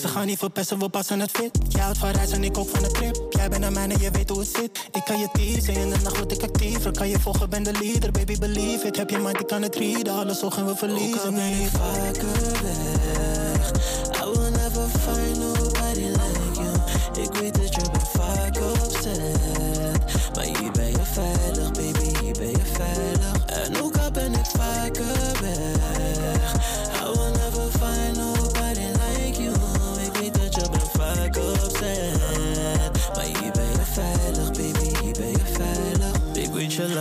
Ze 0.00 0.08
gaan 0.08 0.26
niet 0.26 0.38
verpesten, 0.38 0.78
we 0.78 0.88
passen 0.88 1.20
het 1.20 1.30
fit. 1.30 1.58
Jij 1.68 1.82
houdt 1.82 1.98
van 1.98 2.10
reizen, 2.10 2.44
ik 2.44 2.58
ook 2.58 2.68
van 2.68 2.82
de 2.82 2.90
trip. 2.90 3.26
Jij 3.30 3.48
bent 3.48 3.64
aan 3.64 3.72
mij 3.72 3.88
en 3.88 4.00
je 4.00 4.10
weet 4.10 4.28
hoe 4.28 4.38
het 4.38 4.48
zit. 4.48 4.88
Ik 4.92 5.02
kan 5.04 5.18
je 5.18 5.28
teasen, 5.32 5.74
in 5.74 5.90
de 5.90 5.96
nacht 6.02 6.16
word 6.16 6.32
ik 6.32 6.42
actiever. 6.42 6.92
Kan 6.92 7.08
je 7.08 7.18
volgen, 7.18 7.50
ben 7.50 7.62
de 7.62 7.72
leader, 7.72 8.10
baby 8.10 8.38
believe 8.38 8.86
it. 8.86 8.96
Heb 8.96 9.10
je 9.10 9.18
mind, 9.18 9.40
ik 9.40 9.46
kan 9.46 9.62
het 9.62 9.76
readen. 9.76 10.14
Alles 10.14 10.42
ogen 10.42 10.66
we 10.66 10.76
verliezen. 10.76 11.34
ben 11.34 11.60
ik 11.60 11.68
vaker 11.68 12.32
weg. 12.32 13.31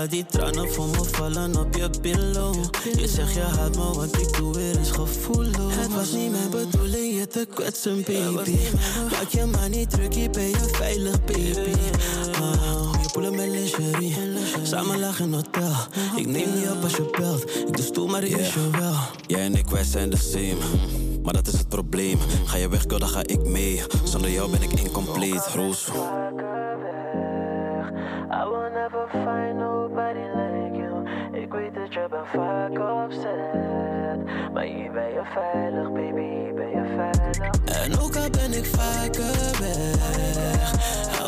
Laat 0.02 0.12
die 0.12 0.26
tranen 0.26 0.74
voor 0.74 0.88
me 0.88 1.04
vallen 1.04 1.56
op 1.56 1.76
je 1.76 1.90
pillow. 2.02 2.56
Je 2.98 3.08
zegt 3.08 3.34
je 3.34 3.40
haat 3.40 3.76
me, 3.76 3.94
wat 3.94 4.18
ik 4.18 4.34
doe 4.38 4.54
weer 4.54 4.80
is 4.80 4.92
gevoelloos. 4.92 5.76
Het 5.76 5.94
was 5.94 6.12
niet 6.12 6.32
mijn 6.32 6.50
bedoeling 6.50 7.20
je 7.20 7.28
te 7.28 7.48
kwetsen, 7.54 7.96
baby. 7.96 8.58
Maak 9.12 9.30
je 9.30 9.46
maar 9.46 9.70
niet 9.70 9.90
druk, 9.90 10.14
hier 10.14 10.30
ben 10.30 10.50
je 10.50 10.70
veilig, 10.72 11.24
baby. 11.24 11.74
Oh, 12.42 12.92
je 13.02 13.10
poelen 13.12 13.36
met 13.36 13.50
lingerie. 13.50 14.16
Samen 14.64 15.00
lachen 15.00 15.26
in 15.26 15.34
hotel. 15.34 15.74
Ik 16.16 16.28
neem 16.28 16.54
niet 16.54 16.70
op 16.70 16.84
als 16.84 16.96
je 16.96 17.10
belt. 17.18 17.58
Ik 17.68 17.76
doe 17.76 17.86
stoel, 17.86 18.08
maar 18.08 18.24
ik 18.24 18.38
is 18.38 18.54
je 18.54 18.70
wel. 18.72 18.96
Jij 19.28 19.42
en 19.42 19.56
ik, 19.56 19.70
wij 19.70 19.84
zijn 19.84 20.10
de 20.10 20.18
same. 20.18 20.58
Maar 21.24 21.34
dat 21.34 21.48
is 21.48 21.54
het 21.54 21.70
probleem. 21.70 22.18
Ga 22.46 22.58
je 22.58 22.70
weg, 22.70 22.82
girl, 22.82 23.00
dan 23.00 23.10
ga 23.10 23.22
ik 23.26 23.44
mee. 23.44 23.82
Zonder 24.04 24.32
jou 24.32 24.52
ben 24.52 24.62
ik 24.62 24.72
incompleet, 24.72 25.48
Roos. 25.56 25.88
Never 28.82 29.08
find 29.12 29.60
nobody 29.60 30.26
like 30.40 30.76
you. 30.76 31.06
Ik 31.42 31.52
weet 31.54 31.74
dat 31.74 31.94
je 31.94 32.08
bent 32.10 32.28
vaak 32.28 33.04
opzet. 33.04 34.54
Maar 34.54 34.64
hier 34.64 34.92
ben 34.92 35.14
je 35.14 35.22
veilig, 35.24 35.92
baby, 35.92 36.22
hier 36.22 36.54
ben 36.54 36.70
je 36.70 36.84
veilig. 36.96 37.50
En 37.84 38.00
ook 38.00 38.16
al 38.16 38.30
ben 38.30 38.54
ik 38.54 38.66
vaker 38.66 39.60
weg. 39.60 41.21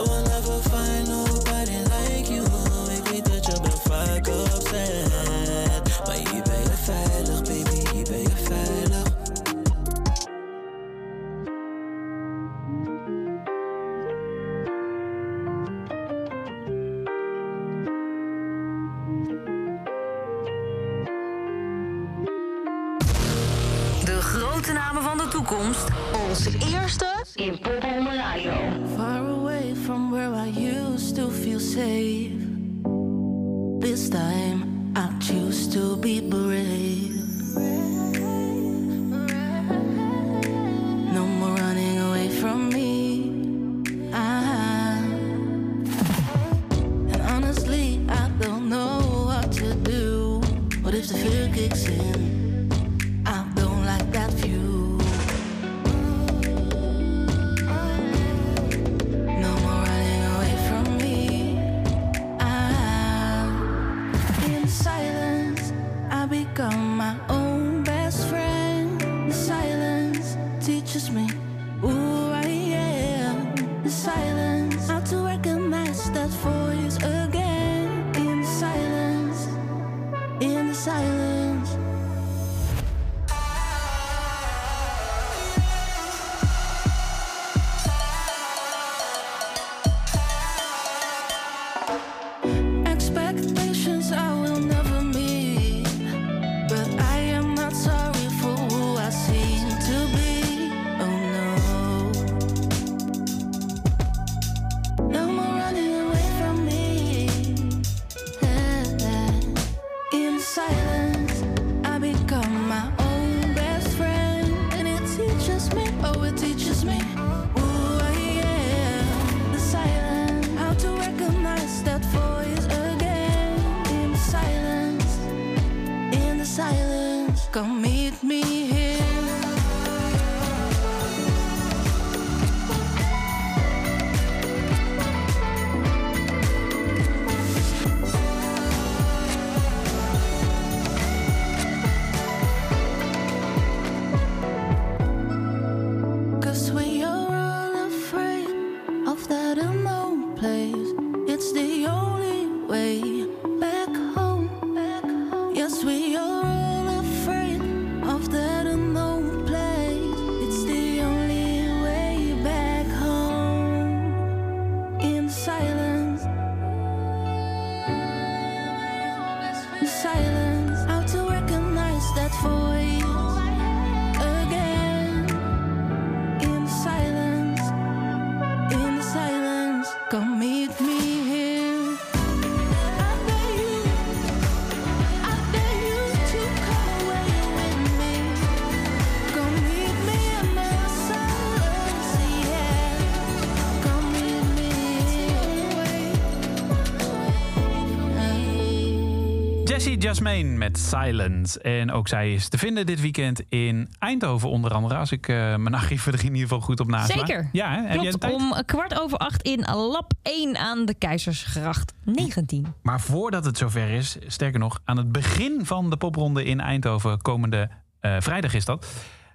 Jasmine 200.03 200.57
met 200.57 200.77
Silence. 200.77 201.59
En 201.59 201.91
ook 201.91 202.07
zij 202.07 202.33
is 202.33 202.47
te 202.47 202.57
vinden 202.57 202.85
dit 202.85 203.01
weekend 203.01 203.41
in 203.49 203.89
Eindhoven 203.99 204.49
onder 204.49 204.73
andere. 204.73 204.95
Als 204.95 205.11
ik 205.11 205.27
eh, 205.27 205.35
mijn 205.35 205.73
archieven 205.73 206.13
er 206.13 206.19
in 206.19 206.25
ieder 206.25 206.41
geval 206.41 206.59
goed 206.59 206.79
op 206.79 206.87
nasla. 206.87 207.17
Zeker. 207.17 207.49
Ja, 207.51 207.71
hè? 207.71 207.93
Klopt, 207.93 208.13
een 208.13 208.19
tijd? 208.19 208.33
om 208.33 208.53
kwart 208.65 208.99
over 208.99 209.17
acht 209.17 209.41
in 209.41 209.59
lab 209.65 210.13
1 210.21 210.57
aan 210.57 210.85
de 210.85 210.93
Keizersgracht 210.93 211.93
19. 212.03 212.73
Maar 212.81 213.01
voordat 213.01 213.45
het 213.45 213.57
zover 213.57 213.89
is, 213.89 214.17
sterker 214.27 214.59
nog, 214.59 214.79
aan 214.85 214.97
het 214.97 215.11
begin 215.11 215.65
van 215.65 215.89
de 215.89 215.97
popronde 215.97 216.43
in 216.43 216.59
Eindhoven, 216.59 217.21
komende 217.21 217.69
eh, 217.99 218.15
vrijdag 218.19 218.53
is 218.53 218.65
dat, 218.65 218.87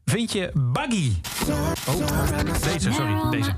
vind 0.04 0.33
je 0.33 0.50
Buggy. 0.54 1.12
Oh, 1.88 2.62
deze, 2.62 2.92
sorry, 2.92 3.31
deze. 3.31 3.54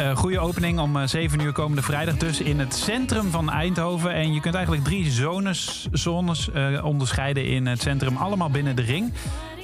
Eh 0.00 0.16
goede 0.16 0.38
opening 0.38 0.78
om 0.78 0.96
eh, 0.96 1.06
7 1.06 1.40
uur 1.40 1.52
komende 1.52 1.82
vrijdag. 1.82 2.16
Dus 2.16 2.40
in 2.40 2.58
het 2.58 2.74
centrum 2.74 3.30
van 3.30 3.50
Eindhoven. 3.50 4.12
En 4.12 4.32
je 4.32 4.40
kunt 4.40 4.54
eigenlijk 4.54 4.84
drie 4.84 5.10
zones, 5.10 5.88
zones 5.92 6.50
eh, 6.50 6.84
onderscheiden 6.84 7.46
in 7.46 7.66
het 7.66 7.80
centrum. 7.82 8.16
Allemaal 8.16 8.50
binnen 8.50 8.76
de 8.76 8.82
ring. 8.82 9.12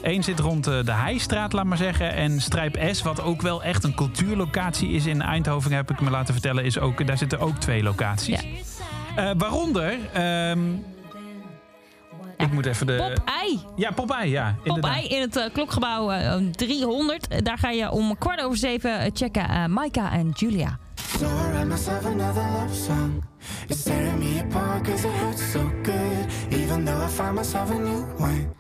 Eén 0.02 0.22
zit 0.22 0.38
rond 0.38 0.66
eh, 0.66 0.84
de 0.84 0.92
Heijstraat, 0.92 1.52
laat 1.52 1.64
maar 1.64 1.76
zeggen. 1.76 2.14
En 2.14 2.40
Strijp 2.40 2.78
S, 2.92 3.02
wat 3.02 3.22
ook 3.22 3.42
wel 3.42 3.62
echt 3.62 3.84
een 3.84 3.94
cultuurlocatie 3.94 4.88
is 4.88 5.06
in 5.06 5.22
Eindhoven, 5.22 5.72
heb 5.72 5.90
ik 5.90 6.00
me 6.00 6.10
laten 6.10 6.34
vertellen. 6.34 6.64
Is 6.64 6.78
ook, 6.78 7.06
daar 7.06 7.18
zitten 7.18 7.38
ook 7.40 7.56
twee 7.56 7.82
locaties. 7.82 8.46
Eh, 9.16 9.30
waaronder... 9.36 9.94
ehm, 12.36 12.46
ik 12.48 12.52
moet 12.54 12.66
even 12.66 12.86
de... 12.86 13.12
Popeye. 13.14 13.58
Ja, 13.76 13.90
Popeye, 13.90 14.30
ja. 14.30 14.54
inderdaad. 14.62 14.92
Popeye 14.92 15.08
in 15.08 15.20
het 15.20 15.36
eh, 15.36 15.44
klokgebouw 15.52 16.10
eh, 16.10 16.34
300. 16.50 17.28
Eh, 17.28 17.38
Daar 17.42 17.58
ga 17.58 17.70
je 17.70 17.90
om 17.90 18.18
kwart 18.18 18.40
over 18.42 18.56
zeven 18.58 18.98
eh, 19.00 19.10
checken 19.14 19.48
eh 19.48 19.66
Maika 19.66 20.12
en 20.12 20.30
Julia. 20.34 20.78
So 21.18 21.24
I 21.26 21.50
write 21.52 21.64
myself 21.66 22.04
another 22.04 22.42
love 22.42 22.74
song. 22.74 23.24
It's 23.68 23.82
tearing 23.82 24.18
me 24.18 24.40
apart 24.40 24.84
cause 24.88 25.06
it 25.08 25.14
hurts 25.14 25.50
so 25.52 25.60
good. 25.82 26.60
Even 26.60 26.84
though 26.84 27.04
I 27.04 27.08
find 27.08 27.34
myself 27.34 27.70
a 27.70 27.78
new 27.78 28.04
one. 28.18 28.54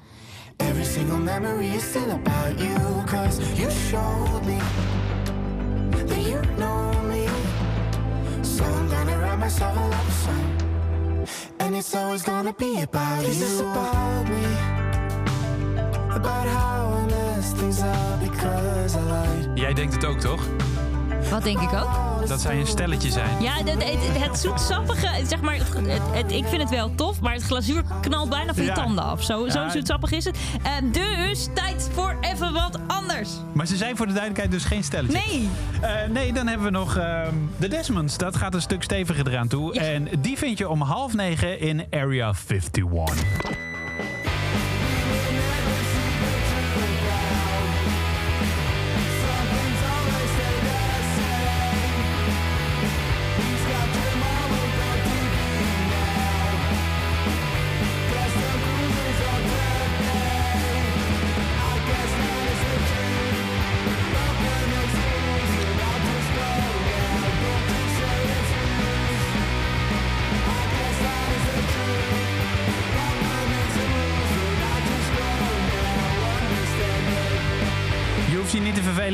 Every 0.56 0.84
single 0.84 1.18
memory 1.18 1.66
is 1.74 1.82
still 1.82 2.10
about 2.10 2.58
you. 2.58 2.76
Cause 3.06 3.40
you 3.58 3.70
showed 3.70 4.44
me 4.46 4.58
that 5.90 6.22
you 6.28 6.40
know 6.56 6.92
me. 7.10 7.26
So 8.42 8.64
I'm 8.64 8.88
gonna 8.88 9.18
write 9.18 9.38
myself 9.38 9.76
a 9.76 9.80
love 9.80 10.12
song. 10.12 10.65
And 11.56 11.74
it's 11.74 11.94
always 11.94 12.22
gonna 12.22 12.54
be 12.56 12.82
about 12.82 13.22
you. 13.22 13.28
Is 13.28 13.38
this 13.38 13.60
about 13.60 14.28
me? 14.28 14.44
About 16.14 16.46
how 16.46 16.92
I 16.92 17.06
messed 17.06 17.56
things 17.56 17.80
up 17.80 18.20
because 18.20 18.96
I 18.96 19.00
lied. 19.00 19.58
Jij 19.58 19.72
denkt 19.74 19.94
het 19.94 20.04
ook, 20.04 20.18
toch? 20.18 20.42
Wat 21.30 21.42
denk 21.42 21.60
ik 21.60 21.72
ook? 21.72 22.15
Dat 22.28 22.40
zij 22.40 22.60
een 22.60 22.66
stelletje 22.66 23.10
zijn. 23.10 23.42
Ja, 23.42 23.52
het, 23.52 23.68
het, 23.68 24.22
het 24.28 24.38
zoetsappige, 24.38 25.26
zeg 25.26 25.40
maar, 25.40 25.54
het, 25.54 26.00
het- 26.12 26.32
ik 26.32 26.44
vind 26.46 26.60
het 26.62 26.70
wel 26.70 26.94
tof, 26.94 27.20
maar 27.20 27.32
het 27.32 27.42
glazuur 27.42 27.82
knalt 28.00 28.28
bijna 28.30 28.54
van 28.54 28.62
je 28.62 28.68
Ja. 28.68 28.74
tanden 28.74 29.04
af. 29.04 29.22
Zo, 29.22 29.48
zo 29.48 29.60
Ja. 29.60 29.70
zoetsappig 29.70 30.10
is 30.12 30.24
het. 30.24 30.38
Eh, 30.62 30.72
dus 30.92 31.48
tijd 31.54 31.88
voor 31.92 32.16
even 32.20 32.52
wat 32.52 32.78
anders. 32.86 33.30
Maar 33.52 33.66
ze 33.66 33.76
zijn 33.76 33.96
voor 33.96 34.06
de 34.06 34.12
duidelijkheid 34.12 34.50
dus 34.52 34.64
geen 34.64 34.84
stelletje. 34.84 35.18
Nee. 35.26 35.48
Eh, 35.80 35.90
nee, 36.10 36.32
dan 36.32 36.46
hebben 36.46 36.66
we 36.66 36.72
nog 36.72 36.96
ehm, 36.96 37.34
de 37.56 37.68
Desmonds. 37.68 38.16
Dat 38.18 38.36
gaat 38.36 38.54
een 38.54 38.60
stuk 38.60 38.82
steviger 38.82 39.28
eraan 39.28 39.48
toe. 39.48 39.74
En 39.78 40.08
die 40.18 40.38
vind 40.38 40.58
je 40.58 40.68
om 40.68 40.80
half 40.80 41.14
negen 41.14 41.60
in 41.60 41.86
Area 41.90 42.32
51. 42.48 43.65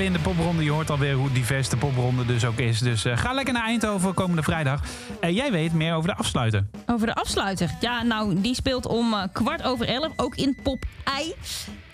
In 0.05 0.13
de 0.13 0.19
popronde. 0.19 0.65
Je 0.65 0.71
hoort 0.71 0.91
alweer 0.91 1.15
hoe 1.15 1.33
divers 1.33 1.69
de 1.69 1.77
popronde 1.77 2.27
dus 2.27 2.45
ook 2.45 2.59
is. 2.59 2.79
Dus 2.79 3.05
eh, 3.05 3.17
ga 3.17 3.33
lekker 3.33 3.55
naar 3.55 3.65
Eindhoven 3.65 4.15
komende 4.15 4.43
vrijdag. 4.43 4.81
En 5.21 5.35
jij 5.35 5.51
weet 5.51 5.73
meer 5.73 5.95
over 5.95 6.09
de 6.09 6.17
afsluiter. 6.17 6.67
Over 6.87 7.07
de 7.07 7.15
afsluiter. 7.15 7.71
Ja, 7.81 8.03
nou, 8.03 8.41
die 8.41 8.55
speelt 8.55 8.87
om 8.87 9.13
eh, 9.13 9.23
kwart 9.33 9.63
over 9.63 9.89
elf, 9.89 10.13
ook 10.17 10.35
in 10.35 10.59
Pop 10.63 10.85
I. 11.21 11.33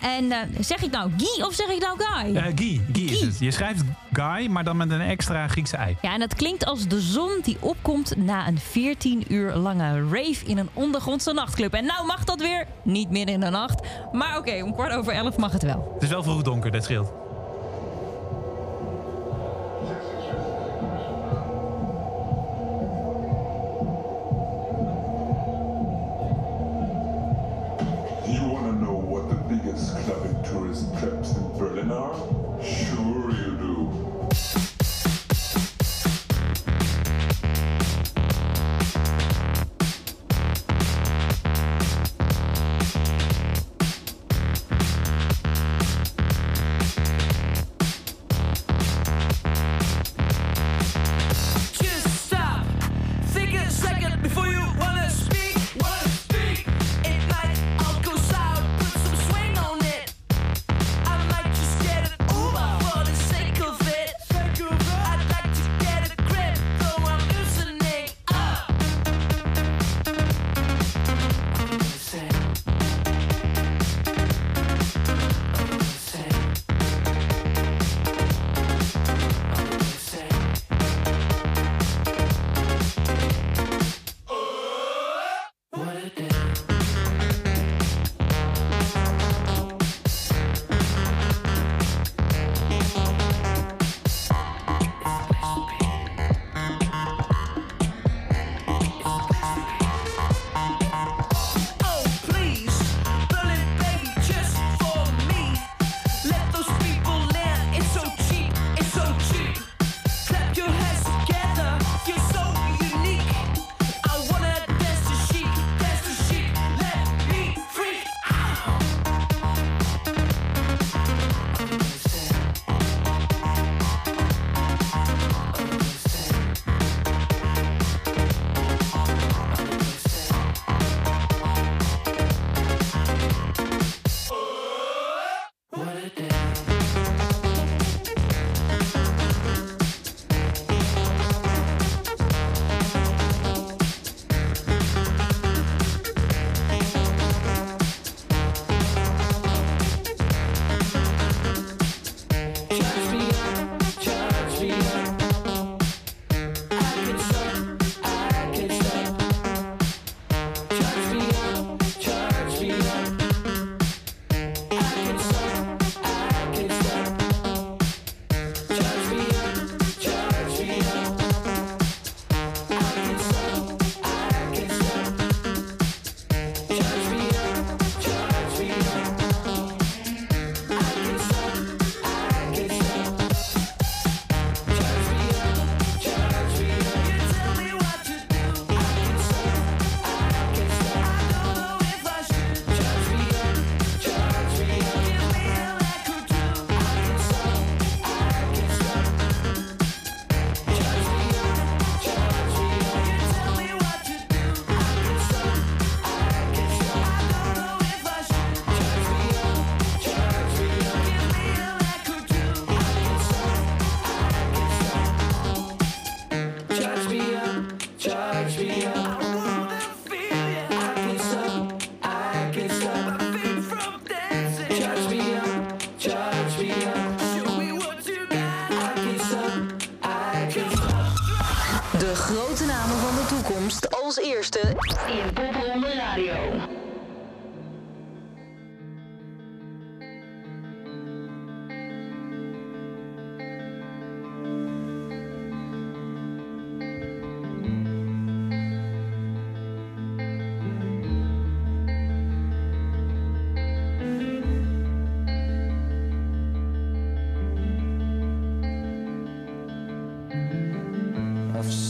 En 0.01 0.33
eh, 0.33 0.39
zeg 0.61 0.83
ik 0.83 0.91
nou 0.91 1.11
Guy 1.17 1.45
of 1.45 1.55
zeg 1.55 1.69
ik 1.69 1.81
nou 1.81 1.99
Guy? 1.99 2.53
Guy, 2.55 2.81
Guy 2.93 3.09
is 3.09 3.21
het. 3.21 3.39
Je 3.39 3.51
schrijft 3.51 3.83
Guy, 4.13 4.47
maar 4.47 4.65
dan 4.65 4.77
met 4.77 4.91
een 4.91 5.01
extra 5.01 5.49
Griekse 5.49 5.77
ei. 5.77 5.97
Ja, 6.03 6.13
en 6.13 6.21
dat 6.21 6.35
klinkt 6.35 6.65
als 6.65 6.89
de 6.89 7.01
zon 7.01 7.39
die 7.43 7.57
opkomt 7.61 8.17
na 8.17 8.49
een 8.49 8.59
14 8.59 9.25
uur 9.29 9.55
lange 9.55 10.09
rave 10.11 10.45
in 10.47 10.59
een 10.59 10.69
ondergrondse 10.73 11.33
nachtclub. 11.33 11.73
En 11.73 11.85
nou 11.85 12.07
mag 12.07 12.25
dat 12.25 12.41
weer, 12.41 12.67
niet 12.85 13.11
midden 13.11 13.35
in 13.35 13.41
de 13.41 13.51
nacht. 13.51 13.81
Maar 14.13 14.39
oké, 14.39 14.63
om 14.63 14.73
kwart 14.73 14.93
over 14.93 15.13
elf 15.13 15.37
mag 15.37 15.53
het 15.53 15.63
wel. 15.63 15.91
Het 15.95 16.03
is 16.03 16.09
wel 16.09 16.23
vroeg 16.23 16.43
donker, 16.43 16.71
dat 16.71 16.85
scheelt. 16.85 17.28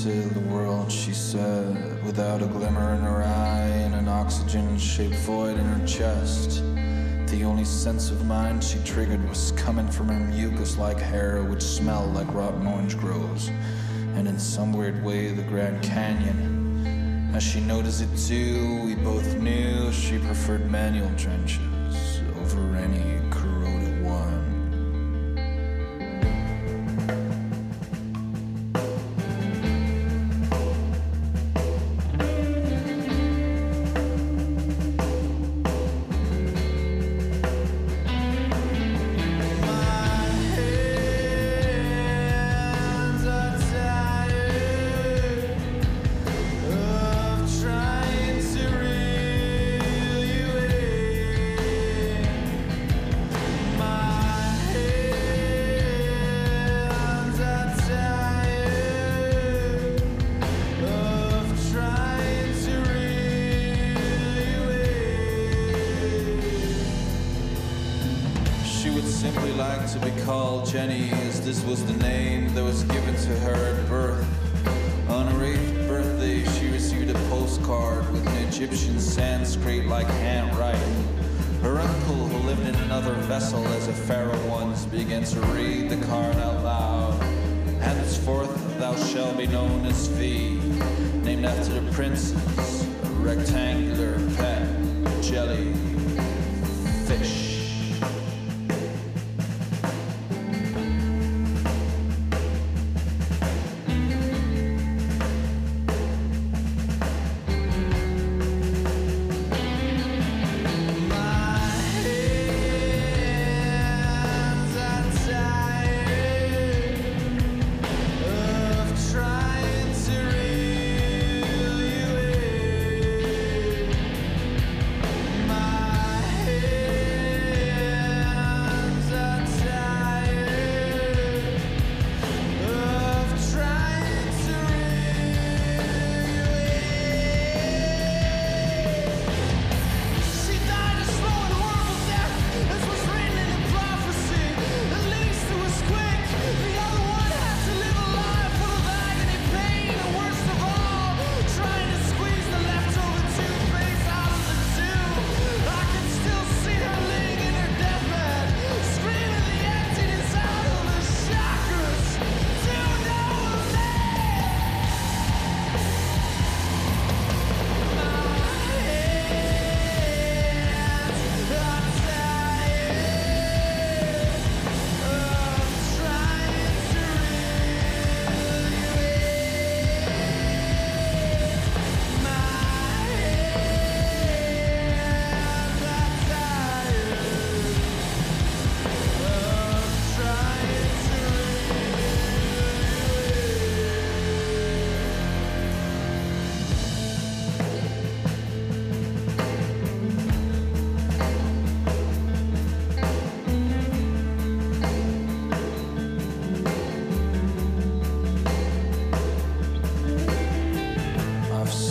Sailed 0.05 0.31
the 0.31 0.41
world, 0.55 0.93
she 0.93 1.13
said, 1.13 2.05
without 2.05 2.41
a 2.41 2.47
glimmer 2.47 2.95
in 2.95 3.01
her 3.01 3.21
eye 3.21 3.67
and 3.67 3.97
an 3.97 4.07
oxygen 4.07 4.79
shaped 4.79 5.17
void 5.27 5.59
in 5.59 5.65
her 5.65 5.87
chest. 5.89 6.63
The 7.27 7.43
only 7.43 7.65
sense 7.65 8.13
of 8.13 8.25
mind 8.25 8.63
she 8.63 8.79
triggered 8.85 9.29
was 9.29 9.51
coming 9.57 9.89
from 9.89 10.07
her 10.11 10.21
mucus 10.33 10.79
like 10.79 11.01
hair, 11.01 11.43
which 11.43 11.63
smelled 11.63 12.15
like 12.15 12.33
rotten 12.33 12.65
orange 12.65 12.97
groves. 12.97 13.49
And 14.15 14.29
in 14.29 14.39
some 14.39 14.73
weird 14.73 15.05
way, 15.05 15.33
the 15.33 15.43
Grand 15.43 15.83
Canyon. 15.83 17.33
As 17.35 17.43
she 17.43 17.59
noticed 17.59 18.01
it 18.01 18.17
too, 18.17 18.85
we 18.85 18.95
both 18.95 19.37
knew 19.39 19.91
she 19.91 20.19
preferred 20.19 20.71
manual 20.71 21.11
trenches 21.17 21.68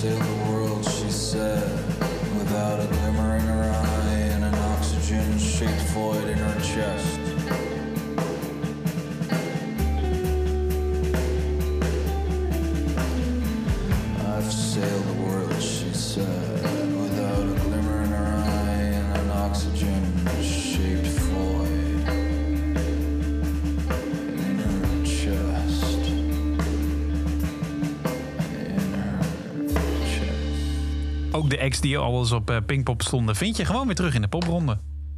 I've 0.10 0.20
the 0.20 0.51
world, 0.51 0.86
she 0.86 1.10
said, 1.10 1.70
without 2.38 2.80
a 2.80 2.88
glimmer 2.88 3.36
in 3.36 3.41
her 3.41 3.64
eye 3.64 4.20
and 4.32 4.45
an 4.45 4.55
oxygen 4.55 5.38
shaped 5.38 5.82
void 5.91 6.30
in 6.30 6.38
her 6.38 6.62
chest. 6.62 7.27
Acts 31.68 31.82
die 31.82 31.97
al 31.97 32.20
eens 32.20 32.32
op 32.32 32.49
eh, 32.49 32.57
Pinkpop 32.65 33.01
stonden, 33.01 33.36
vind 33.36 33.57
je 33.57 33.65
gewoon 33.65 33.86
weer 33.86 33.95
terug 33.95 34.13
in 34.13 34.22
de 34.22 34.28
popronde. 34.28 34.78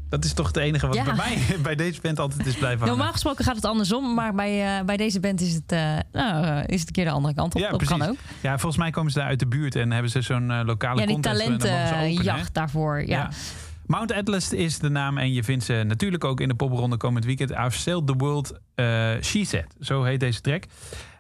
Dat 0.09 0.25
is 0.25 0.33
toch 0.33 0.47
het 0.47 0.57
enige 0.57 0.87
wat 0.87 0.95
Ja. 0.95 1.03
bij 1.03 1.13
mij 1.15 1.37
bij 1.61 1.75
deze 1.75 2.01
band 2.01 2.19
altijd 2.19 2.45
is 2.45 2.55
blijven 2.55 2.79
hangen. 2.79 2.95
Normaal 2.95 3.11
gesproken 3.13 3.45
gaat 3.45 3.55
het 3.55 3.65
andersom, 3.65 4.13
maar 4.13 4.33
bij, 4.35 4.77
eh, 4.79 4.85
bij 4.85 4.97
deze 4.97 5.19
band 5.19 5.41
is 5.41 5.53
het, 5.53 5.71
eh, 5.71 5.97
nou, 6.11 6.63
is 6.65 6.79
het 6.79 6.87
een 6.87 6.93
keer 6.93 7.05
de 7.05 7.11
andere 7.11 7.33
kant 7.33 7.55
op. 7.55 7.61
Ja, 7.61 7.69
dat 7.69 7.77
precies. 7.77 7.97
kan 7.97 8.07
ook. 8.09 8.17
Ja, 8.41 8.51
volgens 8.57 8.77
mij 8.81 8.89
komen 8.91 9.11
ze 9.11 9.19
daar 9.19 9.27
uit 9.27 9.39
de 9.39 9.47
buurt 9.47 9.75
en 9.75 9.91
hebben 9.91 10.11
ze 10.11 10.21
zo'n 10.21 10.63
lokale 10.63 10.99
Ja, 10.99 11.05
die 11.05 11.19
talentenjacht 11.19 12.53
daarvoor. 12.53 13.07
Ja. 13.07 13.29
Mount 13.85 14.13
Atlas 14.13 14.53
is 14.53 14.79
de 14.79 14.89
naam 14.89 15.17
en 15.17 15.33
je 15.33 15.43
vindt 15.43 15.63
ze 15.63 15.83
natuurlijk 15.87 16.23
ook 16.23 16.41
in 16.41 16.47
de 16.47 16.55
popronde 16.55 16.97
komend 16.97 17.25
weekend. 17.25 17.49
I've 17.51 17.77
Sailed 17.77 18.07
the 18.07 18.13
World, 18.17 18.59
She 19.25 19.45
Said. 19.45 19.65
Zo 19.79 20.03
heet 20.03 20.19
deze 20.19 20.41
track. 20.41 20.63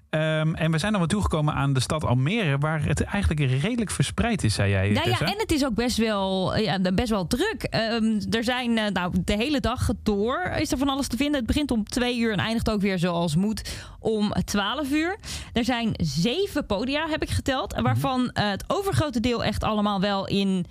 Ehm, 0.09 0.53
en 0.53 0.71
we 0.71 0.77
zijn 0.77 0.91
dan 0.91 1.01
wel 1.01 1.09
toegekomen 1.09 1.53
aan 1.53 1.73
de 1.73 1.79
stad 1.79 2.03
Almere, 2.03 2.57
waar 2.57 2.83
het 2.85 3.01
eigenlijk 3.01 3.39
redelijk 3.61 3.91
verspreid 3.91 4.43
is, 4.43 4.53
zei 4.53 4.71
jij. 4.71 4.89
Nou 4.89 5.09
ja, 5.09 5.19
en 5.19 5.37
het 5.37 5.51
is 5.51 5.65
ook 5.65 5.73
best 5.73 5.97
wel, 5.97 6.57
ja, 6.57 6.79
best 6.93 7.09
wel 7.09 7.27
druk. 7.27 7.63
Ehm, 7.63 8.19
er 8.29 8.43
zijn 8.43 8.77
eh, 8.77 8.91
nou, 8.91 9.13
de 9.23 9.33
hele 9.35 9.59
dag 9.59 9.89
door 10.03 10.51
is 10.57 10.71
er 10.71 10.77
van 10.77 10.89
alles 10.89 11.07
te 11.07 11.17
vinden. 11.17 11.35
Het 11.35 11.45
begint 11.47 11.71
om 11.71 11.83
twee 11.83 12.19
uur 12.19 12.31
en 12.31 12.39
eindigt 12.39 12.69
ook 12.69 12.81
weer 12.81 12.99
zoals 12.99 13.35
moet 13.35 13.75
om 13.99 14.33
12 14.45 14.91
uur. 14.91 15.17
Er 15.53 15.63
zijn 15.63 15.91
zeven 15.97 16.65
podia, 16.65 17.07
heb 17.09 17.21
ik 17.21 17.29
geteld. 17.29 17.73
Mhm. 17.73 17.83
Waarvan 17.83 18.29
eh, 18.31 18.49
het 18.49 18.63
overgrote 18.67 19.19
deel 19.19 19.43
echt 19.43 19.63
allemaal 19.63 20.01
wel 20.01 20.27
in 20.27 20.65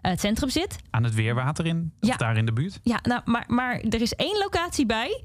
eh, 0.00 0.10
het 0.10 0.20
centrum 0.20 0.50
zit. 0.50 0.76
Aan 0.90 1.04
het 1.04 1.14
Weerwater 1.14 1.66
in, 1.66 1.92
of 2.00 2.08
Ja. 2.08 2.16
daar 2.16 2.36
in 2.36 2.46
de 2.46 2.52
buurt. 2.52 2.80
Ja, 2.82 2.98
nou, 3.02 3.20
maar, 3.24 3.44
maar 3.46 3.80
er 3.80 4.00
is 4.00 4.14
één 4.14 4.38
locatie 4.38 4.86
bij. 4.86 5.22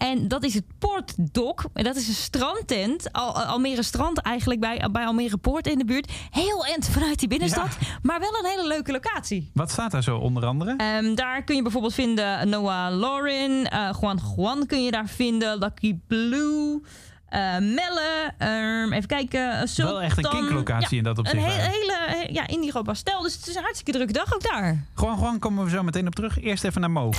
En 0.00 0.28
dat 0.28 0.44
is 0.44 0.54
het 0.54 0.64
Poortdok. 0.78 1.64
En 1.74 1.84
dat 1.84 1.96
is 1.96 2.08
een 2.08 2.14
strandtent. 2.14 3.12
Al, 3.12 3.42
Almere 3.42 3.82
Strand 3.82 4.18
eigenlijk 4.20 4.60
bij, 4.60 4.88
bij 4.92 5.04
Almere 5.06 5.36
Poort 5.36 5.66
in 5.66 5.78
de 5.78 5.84
buurt. 5.84 6.12
Heel 6.30 6.64
end 6.66 6.88
vanuit 6.88 7.18
die 7.18 7.28
binnenstad. 7.28 7.68
Maar 8.02 8.20
wel 8.20 8.38
een 8.38 8.44
hele 8.50 8.66
leuke 8.66 8.92
locatie. 8.92 9.50
Wat 9.54 9.70
staat 9.70 9.90
daar 9.90 10.02
zo 10.02 10.16
onder 10.18 10.44
andere? 10.46 10.74
Ehm, 10.76 11.14
daar 11.14 11.42
kun 11.44 11.56
je 11.56 11.62
bijvoorbeeld 11.62 11.94
vinden 11.94 12.48
Noah 12.48 12.98
Lauren. 12.98 13.70
eh 13.70 13.90
Juan 14.00 14.20
Juan 14.36 14.66
kun 14.66 14.84
je 14.84 14.90
daar 14.90 15.08
vinden. 15.08 15.58
Lucky 15.58 15.98
Blue. 16.06 16.80
eh, 17.28 17.40
Melle. 17.58 18.32
ehm, 18.38 18.92
even 18.92 19.08
kijken. 19.08 19.68
Sultan. 19.68 19.94
Wel 19.94 20.02
echt 20.02 20.16
een 20.16 20.30
kinklocatie 20.30 20.98
in 20.98 21.04
dat 21.04 21.18
opzicht, 21.18 21.44
Een 21.44 21.50
he- 21.50 21.70
hele 21.70 21.94
he- 22.06 22.28
ja, 22.32 22.46
indigo 22.46 22.82
pastel. 22.82 23.22
Dus 23.22 23.34
het 23.34 23.46
is 23.46 23.54
een 23.54 23.62
hartstikke 23.62 23.92
drukke 23.92 24.12
dag 24.12 24.34
ook 24.34 24.42
daar. 24.42 24.84
Gewoon, 24.94 25.14
gewoon 25.18 25.38
komen 25.38 25.64
we 25.64 25.70
zo 25.70 25.82
meteen 25.82 26.06
op 26.06 26.14
terug. 26.14 26.40
Eerst 26.40 26.64
even 26.64 26.80
naar 26.80 26.90
Mo. 26.90 27.10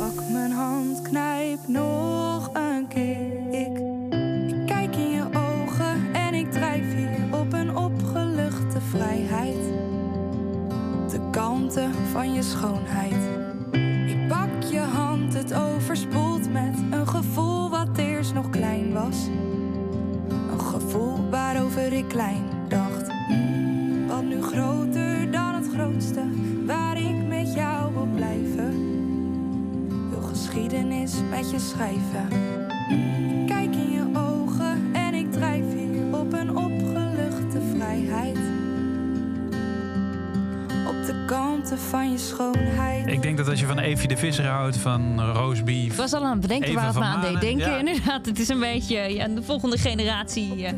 Pak 0.00 0.28
mijn 0.30 0.52
hand, 0.52 1.02
knijp 1.02 1.58
nog 1.66 2.50
een 2.52 2.88
keer. 2.88 3.48
Ik, 3.50 3.78
ik 4.48 4.66
kijk 4.66 4.96
in 4.96 5.10
je 5.10 5.24
ogen 5.24 6.12
en 6.12 6.34
ik 6.34 6.50
drijf 6.52 6.94
hier 6.94 7.40
op 7.40 7.52
een 7.52 7.76
opgeluchte 7.76 8.80
vrijheid. 8.80 9.62
De 11.10 11.20
kanten 11.30 11.92
van 12.12 12.32
je 12.32 12.42
schoonheid. 12.42 13.28
Ik 14.06 14.28
pak 14.28 14.62
je 14.70 14.78
hand, 14.78 15.34
het 15.34 15.54
overspoelt 15.54 16.52
met 16.52 16.74
een 16.90 17.08
gevoel 17.08 17.70
wat 17.70 17.96
eerst 17.96 18.34
nog 18.34 18.50
klein 18.50 18.92
was. 18.92 19.26
Een 20.50 20.60
gevoel 20.60 21.30
waarover 21.30 21.92
ik 21.92 22.08
klein 22.08 22.44
dacht. 22.68 23.06
Wat 24.06 24.24
nu 24.24 24.42
groter 24.42 25.30
dan 25.30 25.54
het 25.54 25.68
grootste, 25.74 26.22
met 31.30 31.50
je 31.50 31.58
schrijven. 31.58 32.28
Kijk 33.46 33.74
in 33.74 33.90
je 33.90 34.18
ogen 34.18 34.90
en 34.92 35.14
ik 35.14 35.32
drijf 35.32 35.64
hier 35.72 36.18
op 36.18 36.32
een 36.32 36.56
kanten 41.30 41.78
van 41.78 42.10
je 42.10 42.18
schoonheid. 42.18 43.06
Ik 43.06 43.22
denk 43.22 43.36
dat 43.36 43.48
als 43.48 43.60
je 43.60 43.66
van 43.66 43.78
Evie 43.78 44.08
de 44.08 44.16
Visser 44.16 44.46
houdt, 44.46 44.76
van 44.76 45.20
roastbeef... 45.32 45.86
Ik 45.86 45.92
was 45.92 46.12
al 46.12 46.24
aan 46.24 46.30
het 46.30 46.40
bedenken 46.40 46.68
Eva 46.68 46.76
waar 46.78 46.86
het 46.86 46.98
me 46.98 47.04
aan 47.04 47.20
deed 47.20 47.40
denken. 47.40 47.70
ja. 47.70 47.76
Inderdaad, 47.76 48.26
het 48.26 48.38
is 48.38 48.48
een 48.48 48.60
beetje 48.60 48.96
ja, 48.96 49.28
de 49.28 49.42
volgende 49.42 49.78
generatie 49.78 50.66
eh, 50.66 50.72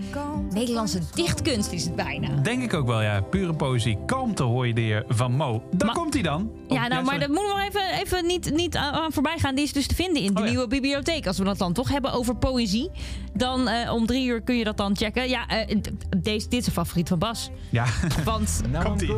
Nederlandse 0.51 0.99
dichtkunst 1.15 1.73
is 1.73 1.85
het 1.85 1.97
bijna. 1.97 2.29
Denk 2.43 2.63
ik 2.63 2.75
ook 2.75 2.87
wel, 2.87 3.03
ja. 3.03 3.21
Pure 3.21 3.53
poëzie. 3.55 3.99
Kalmte 4.07 4.43
hoor 4.43 4.67
je 4.67 4.75
de 4.75 4.81
heer 4.81 5.05
van 5.09 5.33
Mo. 5.33 5.63
Daar 5.71 5.93
komt 5.93 6.13
hij 6.15 6.23
dan. 6.23 6.51
Ja, 6.69 6.89
nou, 6.89 7.05
maar 7.05 7.19
dat 7.19 7.29
moeten 7.29 7.49
we 7.49 7.55
nog 7.55 7.67
even, 7.69 8.01
even 8.03 8.27
niet, 8.27 8.55
niet 8.55 8.77
aan, 8.77 9.13
voorbij 9.13 9.39
gaan. 9.39 9.55
Die 9.55 9.65
is 9.65 9.73
dus 9.73 9.87
te 9.87 9.95
vinden 9.95 10.23
in 10.23 10.35
de 10.35 10.41
Oh, 10.41 10.45
ja. 10.47 10.51
nieuwe 10.51 10.69
bibliotheek. 10.69 11.27
Als 11.27 11.39
we 11.39 11.45
dat 11.45 11.59
dan 11.59 11.73
toch 11.73 11.89
hebben 11.89 12.13
over 12.13 12.37
poëzie, 12.37 12.91
dan 13.35 13.69
eh, 13.69 13.93
om 13.93 14.07
drie 14.07 14.27
uur 14.27 14.43
kun 14.43 14.57
je 14.57 14.65
dat 14.65 14.77
dan 14.77 14.97
checken. 14.97 15.29
Ja, 15.29 15.47
eh, 15.49 15.77
deze, 16.17 16.49
dit 16.49 16.61
is 16.61 16.67
een 16.67 16.73
favoriet 16.73 17.09
van 17.09 17.19
Bas. 17.19 17.51
Ja. 17.71 17.85
Want 18.25 18.61
Komt-ie. 18.85 19.15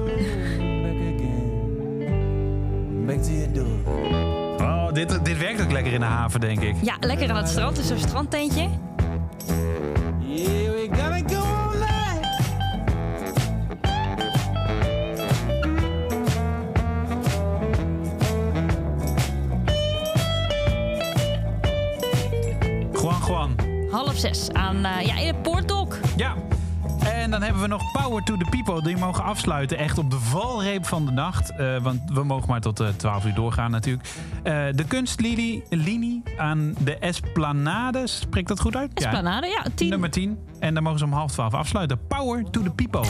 Back 3.07 3.22
to 3.22 3.30
your 3.32 3.52
door. 3.52 3.66
Oh, 4.66 4.92
dit, 4.92 5.24
dit 5.24 5.38
werkt 5.38 5.62
ook 5.62 5.72
lekker 5.72 5.92
in 5.92 6.00
de 6.00 6.07
haven, 6.07 6.40
denk 6.40 6.61
ik. 6.61 6.74
ja, 6.82 6.96
lekker 7.00 7.30
aan 7.30 7.36
het 7.36 7.48
strand. 7.48 7.76
Het 7.76 7.84
is 7.84 7.90
een 7.90 7.98
strandtentje. 7.98 8.68
Yeah, 10.20 10.70
we 10.72 10.88
gotta 10.90 11.34
go 11.34 11.40
all 11.42 11.78
night. 11.78 12.28
Juan 22.92 23.20
Juan. 23.26 23.57
Half 23.90 24.16
zes 24.16 24.52
aan, 24.52 24.84
eh, 24.84 25.07
ja, 25.07 25.16
in 25.18 25.26
het 25.26 25.42
Poortdok. 25.42 25.96
Ja. 26.16 26.34
En 27.05 27.30
dan 27.30 27.42
hebben 27.42 27.62
we 27.62 27.68
nog 27.68 27.92
Power 27.92 28.22
to 28.22 28.36
the 28.36 28.46
People. 28.50 28.82
Die 28.82 28.96
mogen 28.96 29.24
afsluiten 29.24 29.78
echt 29.78 29.98
op 29.98 30.11
de 30.11 30.18
valreep 30.18 30.86
van 30.86 31.07
de 31.07 31.12
nacht. 31.12 31.50
Eh, 31.57 31.76
want 31.82 32.00
we 32.07 32.24
mogen 32.24 32.48
maar 32.48 32.61
tot 32.61 32.80
eh 32.80 32.88
12 32.88 33.24
uur 33.24 33.34
doorgaan 33.34 33.70
natuurlijk. 33.70 34.09
Eh, 34.42 34.64
de 34.74 34.84
kunstlinie 34.84 35.62
linie 35.70 36.22
aan 36.36 36.74
de 36.78 36.98
Esplanade. 36.98 38.07
Spreekt 38.07 38.48
dat 38.48 38.61
goed 38.61 38.76
uit? 38.76 38.94
Esplanade, 38.94 39.46
ja, 39.46 39.64
10. 39.74 39.88
Nummer 39.88 40.11
10. 40.11 40.38
En 40.59 40.74
dan 40.74 40.82
mogen 40.82 40.98
ze 40.98 41.05
om 41.05 41.12
half 41.12 41.32
12 41.32 41.55
afsluiten. 41.55 42.07
Power 42.07 42.50
to 42.50 42.62
the 42.62 42.70
People. 42.70 43.05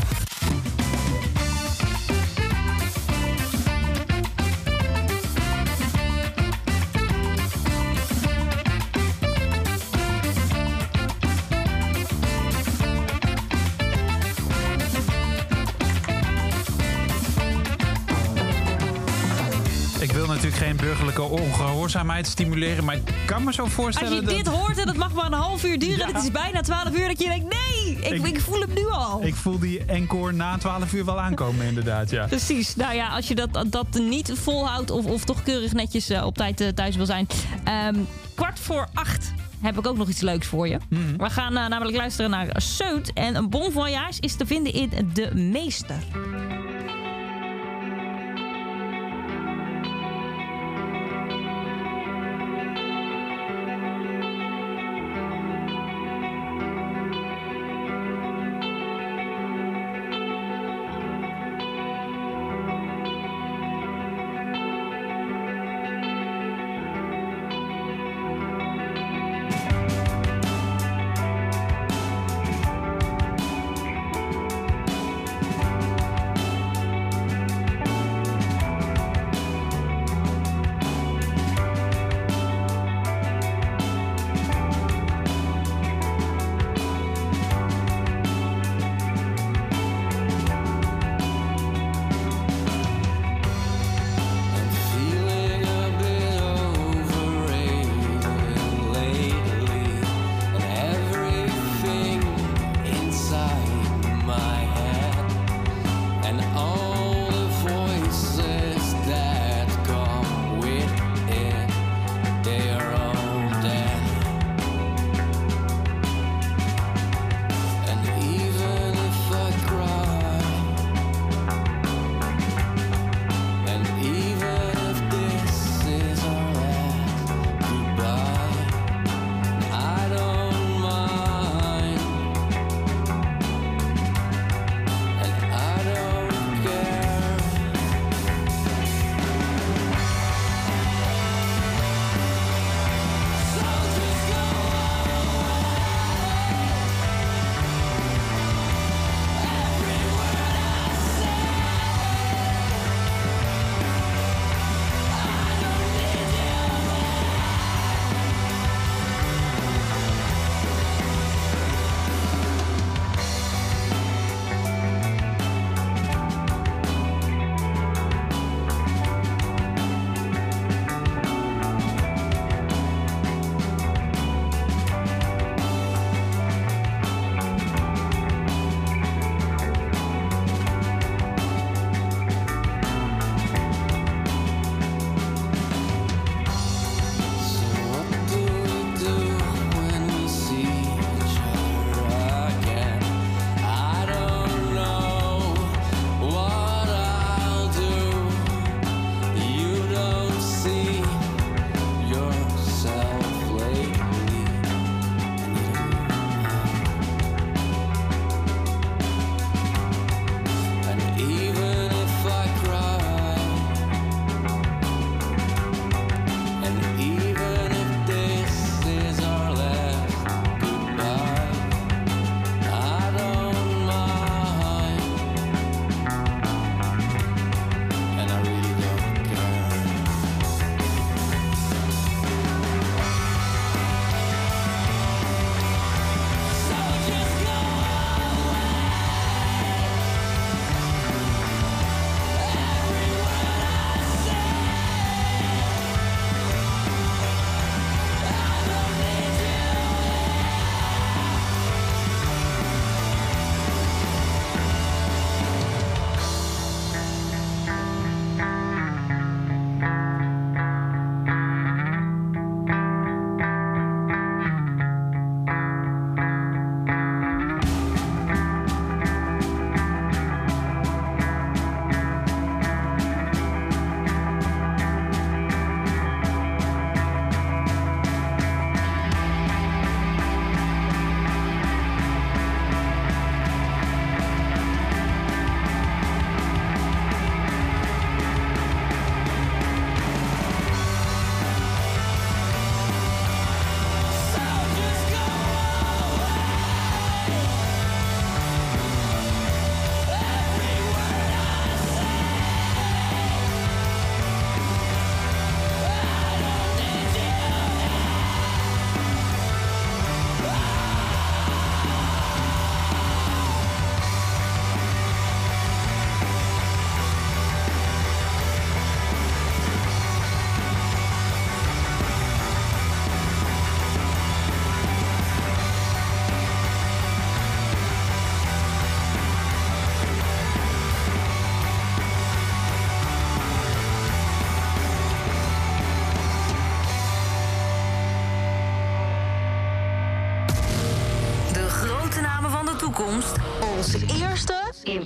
Burgerlijke 20.84 21.22
ongehoorzaamheid 21.22 22.26
stimuleren, 22.26 22.84
maar 22.84 22.94
ik 22.96 23.14
kan 23.26 23.44
me 23.44 23.52
zo 23.52 23.62
Als 23.62 23.72
voorstellen 23.72 24.14
je 24.14 24.20
dat... 24.22 24.34
dit 24.34 24.46
hoort 24.46 24.78
en 24.78 24.86
dat 24.86 24.96
mag 24.96 25.12
maar 25.12 25.24
een 25.26 25.32
half 25.32 25.64
uur 25.64 25.78
duren, 25.78 25.98
Ja. 25.98 26.06
het 26.06 26.22
is 26.22 26.30
bijna 26.30 26.60
12 26.60 26.96
uur, 26.98 27.08
dat 27.08 27.18
je 27.22 27.28
denkt, 27.28 27.44
nee, 27.54 27.96
ik, 27.96 28.04
Ik- 28.12 28.26
ik, 28.26 28.40
voel 28.40 28.60
hem 28.60 28.74
nu 28.74 28.86
al. 28.90 29.22
Ik 29.24 29.34
voel 29.34 29.58
die 29.58 29.84
encore 29.84 30.32
na 30.32 30.58
12 30.58 30.92
uur 30.92 31.04
wel 31.04 31.20
aankomen, 31.20 31.66
inderdaad, 31.66 32.10
ja. 32.10 32.26
Precies. 32.36 32.76
Nou 32.76 32.94
ja, 32.94 33.08
als 33.08 33.28
je 33.28 33.34
dat, 33.34 33.64
dat 33.66 33.86
niet 33.92 34.32
volhoudt 34.34 34.90
of, 34.90 35.04
of 35.04 35.24
toch 35.24 35.42
keurig 35.42 35.72
netjes 35.72 36.08
eh, 36.08 36.26
op 36.26 36.36
tijd 36.36 36.60
eh, 36.60 36.68
thuis 36.68 36.96
wil 36.96 37.06
zijn. 37.06 37.26
Ehm, 37.64 37.94
kwart 38.34 38.58
voor 38.60 38.88
acht 38.94 39.32
heb 39.60 39.78
ik 39.78 39.86
ook 39.86 39.96
nog 39.96 40.08
iets 40.08 40.20
leuks 40.20 40.46
voor 40.46 40.68
je. 40.68 40.78
Mhm. 40.88 41.16
We 41.16 41.30
gaan 41.30 41.56
eh, 41.56 41.66
namelijk 41.68 41.96
luisteren 41.96 42.30
naar 42.30 42.48
Seut. 42.56 43.12
En 43.12 43.34
een 43.34 43.50
bon 43.50 43.72
voyage 43.72 44.20
is 44.20 44.36
te 44.36 44.46
vinden 44.46 44.72
in 44.72 44.90
De 45.12 45.34
Meester. 45.34 45.96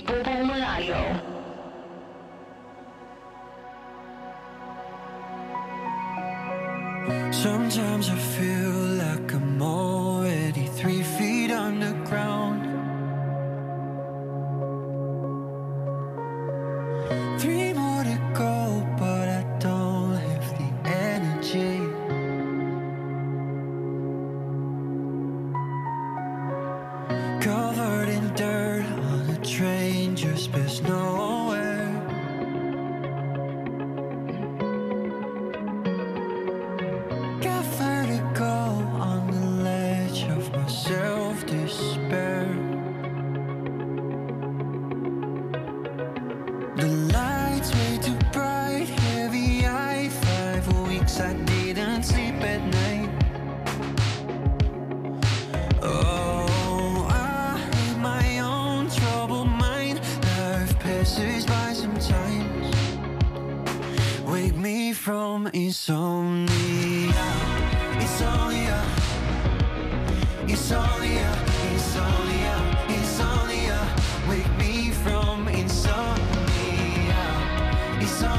Eerste 0.07 0.29
in 0.29 0.38
Insomnia. 77.99 78.29
Insomnia. 78.29 78.38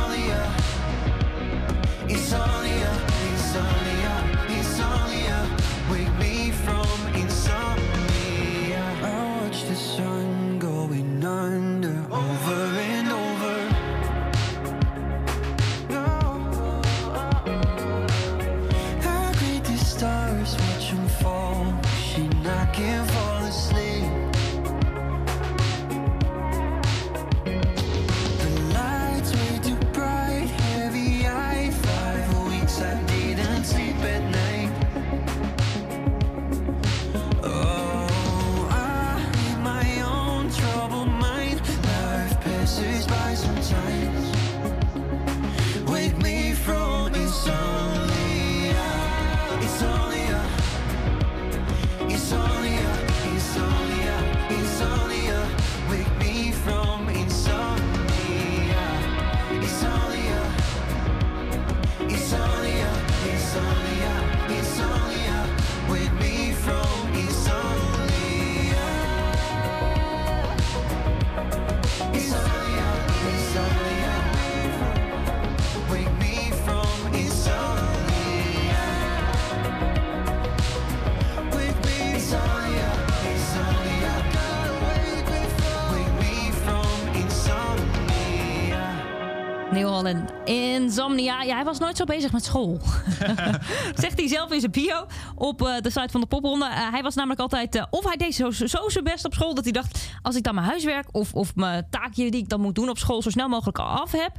Insomnia. 91.19 91.43
Ja, 91.43 91.55
hij 91.55 91.65
was 91.65 91.79
nooit 91.79 91.97
zo 91.97 92.05
bezig 92.05 92.33
met 92.33 92.45
school. 92.45 92.81
Zegt 94.03 94.19
hij 94.19 94.29
zelf 94.29 94.53
in 94.53 94.61
zijn 94.61 94.73
bio 94.73 95.07
op 95.35 95.63
eh, 95.67 95.81
de 95.81 95.91
site 95.91 96.09
van 96.11 96.21
de 96.21 96.27
popronde. 96.27 96.65
Eh, 96.67 96.91
hij 96.91 97.03
was 97.03 97.15
namelijk 97.15 97.41
altijd... 97.41 97.75
eh, 97.75 97.85
of 97.91 98.05
hij 98.05 98.17
deed 98.17 98.35
zo, 98.35 98.51
zo 98.51 98.89
zijn 98.89 99.05
best 99.05 99.25
op 99.25 99.35
school 99.35 99.55
dat 99.55 99.65
hij 99.65 99.73
dacht... 99.73 100.09
als 100.23 100.37
ik 100.37 100.43
dan 100.43 100.55
mijn 100.55 100.67
huiswerk 100.67 101.07
of, 101.13 101.35
of 101.35 101.55
mijn 101.55 101.87
taakje 101.91 102.31
die 102.31 102.41
ik 102.43 102.49
dan 102.49 102.61
moet 102.61 102.75
doen 102.75 102.89
op 102.89 102.99
school... 102.99 103.23
zo 103.23 103.31
snel 103.31 103.49
mogelijk 103.49 103.79
af 103.79 104.13
heb... 104.13 104.33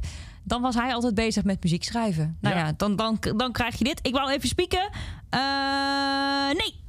dan 0.44 0.62
was 0.62 0.74
hij 0.74 0.94
altijd 0.94 1.14
bezig 1.14 1.44
met 1.44 1.62
muziek 1.62 1.84
schrijven. 1.84 2.36
Nou 2.40 2.56
ja, 2.56 2.66
Ja. 2.66 2.72
dan, 2.76 2.96
dan, 2.96 3.18
dan 3.36 3.52
krijg 3.52 3.78
je 3.78 3.84
dit. 3.84 3.98
Ik 4.02 4.14
wou 4.14 4.30
even 4.30 4.48
spieken. 4.48 4.90
Nee, 6.56 6.81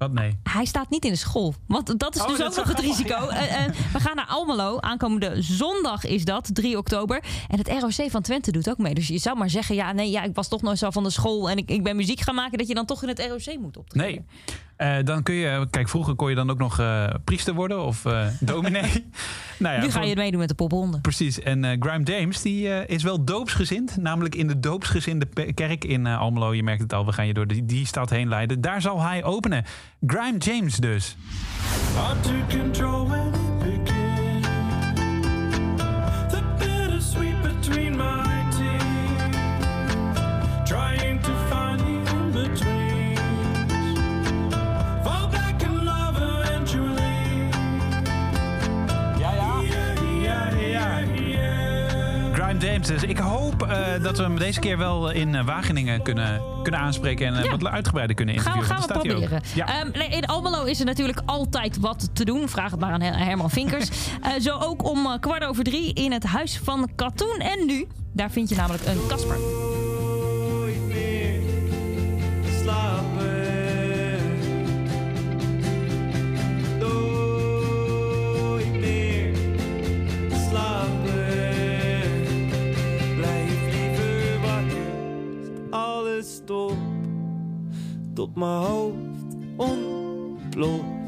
Wat 0.00 0.12
nee? 0.12 0.38
hij 0.42 0.64
staat 0.64 0.90
niet 0.90 1.04
in 1.04 1.10
de 1.10 1.16
school. 1.16 1.54
Want 1.66 1.98
dat 1.98 2.14
is 2.14 2.20
Oh, 2.20 2.28
dus 2.28 2.38
dat 2.38 2.50
ook 2.50 2.56
nog 2.56 2.68
het 2.68 2.78
risico. 2.78 3.14
ja. 3.14 3.28
Eh, 3.28 3.64
eh, 3.64 3.72
we 3.92 4.00
gaan 4.00 4.16
naar 4.16 4.26
Almelo. 4.26 4.80
Aankomende 4.80 5.42
zondag 5.42 6.04
is 6.04 6.24
dat, 6.24 6.50
3 6.52 6.78
oktober. 6.78 7.22
En 7.48 7.58
het 7.58 7.68
ROC 7.68 8.10
van 8.10 8.22
Twente 8.22 8.52
doet 8.52 8.70
ook 8.70 8.78
mee. 8.78 8.94
Dus 8.94 9.08
je 9.08 9.18
zou 9.18 9.36
maar 9.38 9.50
zeggen, 9.50 9.74
ja, 9.74 9.92
nee, 9.92 10.10
ja, 10.10 10.22
ik 10.22 10.34
was 10.34 10.48
toch 10.48 10.62
nooit 10.62 10.78
zo 10.78 10.90
van 10.90 11.02
de 11.02 11.10
school... 11.10 11.50
en 11.50 11.56
ik, 11.56 11.70
ik 11.70 11.82
ben 11.82 11.96
muziek 11.96 12.20
gaan 12.20 12.34
maken, 12.34 12.58
dat 12.58 12.68
je 12.68 12.74
dan 12.74 12.86
toch 12.86 13.02
in 13.02 13.08
het 13.08 13.18
ROC 13.18 13.58
moet 13.58 13.76
optreden. 13.76 14.10
Nee. 14.10 14.56
Eh, 14.80 14.96
dan 15.04 15.22
kun 15.22 15.34
je, 15.34 15.66
kijk, 15.70 15.88
vroeger 15.88 16.14
kon 16.14 16.28
je 16.28 16.34
dan 16.34 16.50
ook 16.50 16.58
nog 16.58 16.78
eh, 16.78 17.04
priester 17.24 17.54
worden 17.54 17.84
of 17.84 18.04
eh 18.04 18.26
dominee. 18.40 19.04
nou 19.58 19.74
ja, 19.74 19.80
nu 19.82 19.90
ga 19.90 20.02
je 20.02 20.16
meedoen 20.16 20.40
met 20.40 20.48
de 20.48 20.54
popronde. 20.54 21.00
Precies. 21.00 21.40
En 21.40 21.64
eh 21.64 21.76
Grime 21.80 22.04
James 22.04 22.42
die, 22.42 22.68
eh, 22.68 22.96
is 22.96 23.02
wel 23.02 23.24
doopsgezind. 23.24 23.96
Namelijk 23.96 24.34
in 24.34 24.46
de 24.46 24.60
doopsgezinde 24.60 25.26
kerk 25.54 25.84
in 25.84 26.06
Almelo. 26.06 26.54
Je 26.54 26.62
merkt 26.62 26.82
het 26.82 26.92
al, 26.92 27.06
we 27.06 27.12
gaan 27.12 27.26
je 27.26 27.34
door 27.34 27.46
die, 27.46 27.64
die 27.64 27.86
stad 27.86 28.10
heen 28.10 28.28
leiden. 28.28 28.60
Daar 28.60 28.80
zal 28.80 29.02
hij 29.02 29.24
openen. 29.24 29.64
Grime 30.06 30.38
James 30.38 30.76
dus. 30.76 31.16
James 52.60 52.86
dus. 52.86 53.02
Ik 53.02 53.18
hoop 53.18 53.62
eh, 53.62 54.02
dat 54.02 54.16
we 54.16 54.22
hem 54.22 54.38
deze 54.38 54.60
keer 54.60 54.78
wel 54.78 55.10
in 55.10 55.34
eh, 55.34 55.44
Wageningen 55.44 56.02
kunnen, 56.02 56.40
kunnen 56.62 56.80
aanspreken. 56.80 57.26
En 57.26 57.34
eh, 57.36 57.44
Ja. 57.44 57.50
wat 57.50 57.66
uitgebreider 57.66 58.16
kunnen 58.16 58.38
Gaan 58.38 58.52
we, 58.52 58.58
interviewen. 58.58 58.88
gaan 58.90 59.00
we 59.00 59.06
staat 59.10 59.22
hij 59.26 59.30
proberen. 59.30 59.74
Ja. 59.74 59.80
Ehm, 59.80 59.98
nee, 59.98 60.08
in 60.18 60.26
Almelo 60.26 60.64
is 60.64 60.80
er 60.80 60.86
natuurlijk 60.86 61.20
altijd 61.26 61.78
wat 61.80 62.08
te 62.12 62.24
doen. 62.24 62.48
Vraag 62.48 62.70
het 62.70 62.80
maar 62.80 62.92
aan 62.92 63.00
Her- 63.02 63.18
Herman 63.18 63.50
Vinkers. 63.50 63.88
Eh, 64.20 64.30
zo 64.40 64.58
ook 64.58 64.88
om 64.90 65.18
kwart 65.20 65.44
over 65.44 65.64
drie 65.64 65.92
in 65.94 66.12
het 66.12 66.24
Huis 66.24 66.60
van 66.64 66.88
Katoen. 66.96 67.36
En 67.38 67.66
nu, 67.66 67.86
daar 68.12 68.30
vind 68.30 68.48
je 68.48 68.54
namelijk 68.56 68.84
een 68.86 69.06
Kasper. 69.08 69.36
Nooit 69.38 70.86
meer 70.88 71.40
Tot 88.14 88.34
mijn 88.34 88.50
hoofd 88.50 89.36
ontploft. 89.56 90.99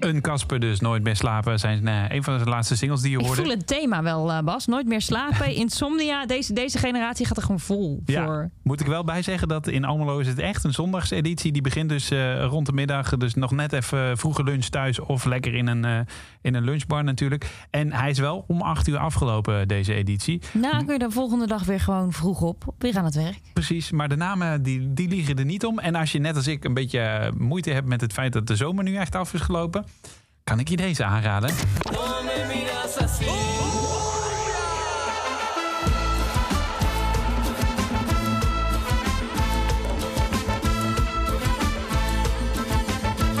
Een 0.00 0.20
Casper 0.20 0.60
dus. 0.60 0.80
Nooit 0.80 1.02
meer 1.02 1.16
slapen 1.16 1.58
zijn 1.58 1.88
eh, 1.88 2.04
een 2.08 2.22
van 2.22 2.38
de 2.38 2.44
laatste 2.44 2.76
singles 2.76 3.00
die 3.00 3.10
je 3.10 3.18
Ik 3.18 3.24
hoorde. 3.26 3.42
voel 3.42 3.50
het 3.50 3.66
thema 3.66 4.02
wel, 4.02 4.32
eh, 4.32 4.38
Bas. 4.42 4.66
Nooit 4.66 4.86
meer 4.86 5.00
slapen, 5.00 5.54
insomnia. 5.64 6.26
Deze, 6.26 6.52
deze 6.52 6.78
generatie 6.78 7.26
gaat 7.26 7.36
er 7.36 7.42
gewoon 7.42 7.60
vol 7.60 8.02
Ja, 8.06 8.24
voor. 8.24 8.50
moet 8.62 8.80
ik 8.80 8.86
wel 8.86 9.04
bij 9.04 9.22
zeggen 9.22 9.48
dat 9.48 9.66
in 9.68 9.84
Almelo 9.84 10.18
is 10.18 10.26
het 10.26 10.38
echt 10.38 10.64
een 10.64 10.72
zondagseditie. 10.72 11.52
Die 11.52 11.62
begint 11.62 11.88
dus 11.88 12.10
eh, 12.10 12.44
rond 12.44 12.66
de 12.66 12.72
middag. 12.72 13.16
Dus 13.16 13.34
nog 13.34 13.50
net 13.50 13.72
even 13.72 14.18
vroege 14.18 14.42
lunch 14.44 14.64
thuis 14.64 14.98
of 15.00 15.24
lekker 15.24 15.54
in 15.54 15.66
een, 15.66 16.06
in 16.42 16.54
een 16.54 16.64
lunchbar 16.64 17.04
natuurlijk. 17.04 17.46
En 17.70 17.92
hij 17.92 18.10
is 18.10 18.18
wel 18.18 18.44
om 18.46 18.60
acht 18.62 18.88
uur 18.88 18.98
afgelopen, 18.98 19.68
deze 19.68 19.94
editie. 19.94 20.40
Nou, 20.52 20.84
kun 20.84 20.92
je 20.92 20.98
de 20.98 21.10
volgende 21.10 21.46
dag 21.46 21.64
weer 21.64 21.80
gewoon 21.80 22.12
vroeg 22.12 22.40
op. 22.40 22.64
Weer 22.78 22.96
aan 22.98 23.04
het 23.04 23.14
werk. 23.14 23.38
Precies, 23.52 23.90
maar 23.90 24.08
de 24.08 24.16
namen 24.16 24.62
die, 24.62 24.92
die 24.92 25.08
liegen 25.08 25.36
er 25.38 25.44
niet 25.44 25.64
om. 25.64 25.78
En 25.78 25.94
als 25.94 26.12
je 26.12 26.18
net 26.18 26.36
als 26.36 26.46
ik 26.46 26.64
een 26.64 26.74
beetje 26.74 27.32
moeite 27.38 27.70
hebt 27.70 27.88
met 27.88 28.00
het 28.00 28.12
feit 28.12 28.32
dat 28.32 28.46
de 28.46 28.56
zomer 28.56 28.84
nu 28.84 28.96
echt 28.96 29.14
af 29.14 29.34
is 29.34 29.40
gelopen... 29.40 29.84
kan 30.44 30.58
ik 30.58 30.68
je 30.68 30.76
deze 30.76 31.04
aanraden. 31.04 31.50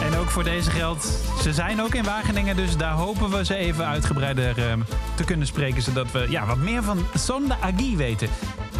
En 0.02 0.16
ook 0.16 0.30
voor 0.30 0.44
deze 0.44 0.70
geldt, 0.70 1.04
ze 1.42 1.52
zijn 1.52 1.82
ook 1.82 1.94
in 1.94 2.04
Wageningen, 2.04 2.56
dus 2.56 2.76
daar 2.76 2.92
hopen 2.92 3.30
we 3.30 3.44
ze 3.44 3.54
even 3.54 3.86
uitgebreider 3.86 4.70
eh, 4.70 4.72
te 5.14 5.24
kunnen 5.24 5.46
spreken, 5.46 5.82
zodat 5.82 6.10
we 6.12 6.26
ja, 6.28 6.46
wat 6.46 6.56
meer 6.56 6.82
van 6.82 7.06
Sonda 7.14 7.58
Agi 7.60 7.96
weten. 7.96 8.28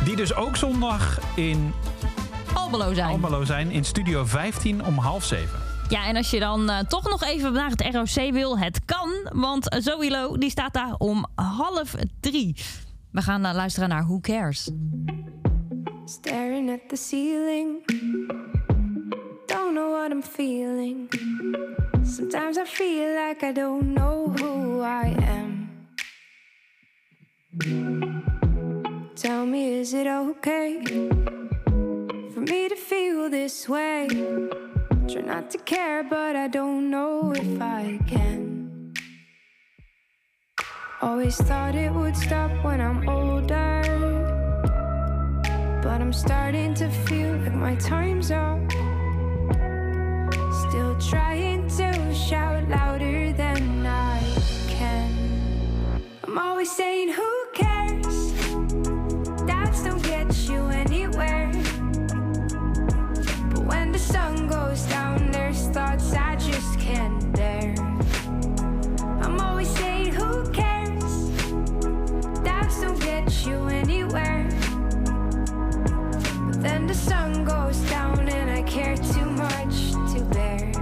Die 0.04 0.16
dus 0.16 0.34
ook 0.34 0.56
zondag 0.56 1.18
in 1.34 1.72
Almelo 2.54 2.94
zijn. 2.94 3.08
Almelo 3.08 3.44
zijn, 3.44 3.70
in 3.70 3.84
Studio 3.84 4.24
15 4.24 4.84
om 4.84 4.98
half 4.98 5.24
zeven. 5.24 5.69
Ja, 5.90 6.06
en 6.06 6.16
als 6.16 6.30
je 6.30 6.40
dan 6.40 6.70
eh, 6.70 6.78
toch 6.78 7.08
nog 7.08 7.22
even 7.22 7.52
naar 7.52 7.70
het 7.70 7.94
ROC 7.94 8.32
wil, 8.32 8.58
het 8.58 8.84
kan. 8.84 9.10
Want 9.32 9.76
Zoe 9.78 10.10
Lo, 10.10 10.38
die 10.38 10.50
staat 10.50 10.72
daar 10.72 10.94
om 10.98 11.26
half 11.34 11.94
drie. 12.20 12.56
We 13.12 13.22
gaan 13.22 13.44
eh, 13.44 13.54
luisteren 13.54 13.88
naar 13.88 14.04
Who 14.04 14.20
Cares. 14.20 14.70
Staring 16.04 16.70
at 16.70 16.88
the 16.88 16.96
ceiling. 16.96 17.86
Don't 19.46 19.72
know 19.72 19.90
what 19.90 20.10
I'm 20.10 20.22
feeling. 20.22 21.08
Sometimes 22.02 22.56
I 22.56 22.64
feel 22.64 23.14
like 23.28 23.46
I 23.46 23.52
don't 23.52 23.94
know 23.94 24.32
who 24.40 24.82
I 24.82 25.14
am. 25.28 25.68
Tell 29.14 29.46
me, 29.46 29.80
is 29.80 29.92
it 29.92 30.06
okay 30.06 30.82
for 32.32 32.40
me 32.40 32.68
to 32.68 32.76
feel 32.76 33.30
this 33.30 33.66
way? 33.66 34.06
Try 35.12 35.22
not 35.22 35.50
to 35.50 35.58
care, 35.58 36.04
but 36.04 36.36
I 36.36 36.46
don't 36.46 36.88
know 36.88 37.32
if 37.32 37.60
I 37.60 37.98
can. 38.06 38.94
Always 41.02 41.36
thought 41.36 41.74
it 41.74 41.92
would 41.92 42.16
stop 42.16 42.52
when 42.62 42.80
I'm 42.80 43.08
older. 43.08 43.82
But 45.82 46.00
I'm 46.00 46.12
starting 46.12 46.74
to 46.74 46.88
feel 46.88 47.34
like 47.38 47.54
my 47.54 47.74
time's 47.74 48.30
up. 48.30 48.60
Still 50.68 50.96
trying 51.00 51.66
to 51.78 52.14
shout 52.14 52.68
louder 52.68 53.32
than 53.32 53.84
I 53.84 54.22
can. 54.68 55.10
I'm 56.22 56.38
always 56.38 56.70
saying, 56.70 57.08
Who 57.08 57.39
sun 64.12 64.48
goes 64.48 64.82
down, 64.84 65.30
there's 65.30 65.68
thoughts 65.68 66.12
I 66.12 66.34
just 66.36 66.78
can't 66.78 67.32
bear. 67.32 67.74
I'm 69.22 69.40
always 69.40 69.70
saying, 69.78 70.12
Who 70.14 70.50
cares? 70.50 71.12
Doubts 72.40 72.80
don't 72.80 73.00
get 73.00 73.46
you 73.46 73.58
anywhere. 73.68 74.48
But 76.46 76.60
then 76.66 76.86
the 76.88 76.94
sun 76.94 77.44
goes 77.44 77.78
down 77.90 78.28
and 78.28 78.50
I 78.50 78.62
care 78.62 78.96
too 78.96 79.30
much 79.44 79.76
to 80.12 80.18
bear. 80.34 80.72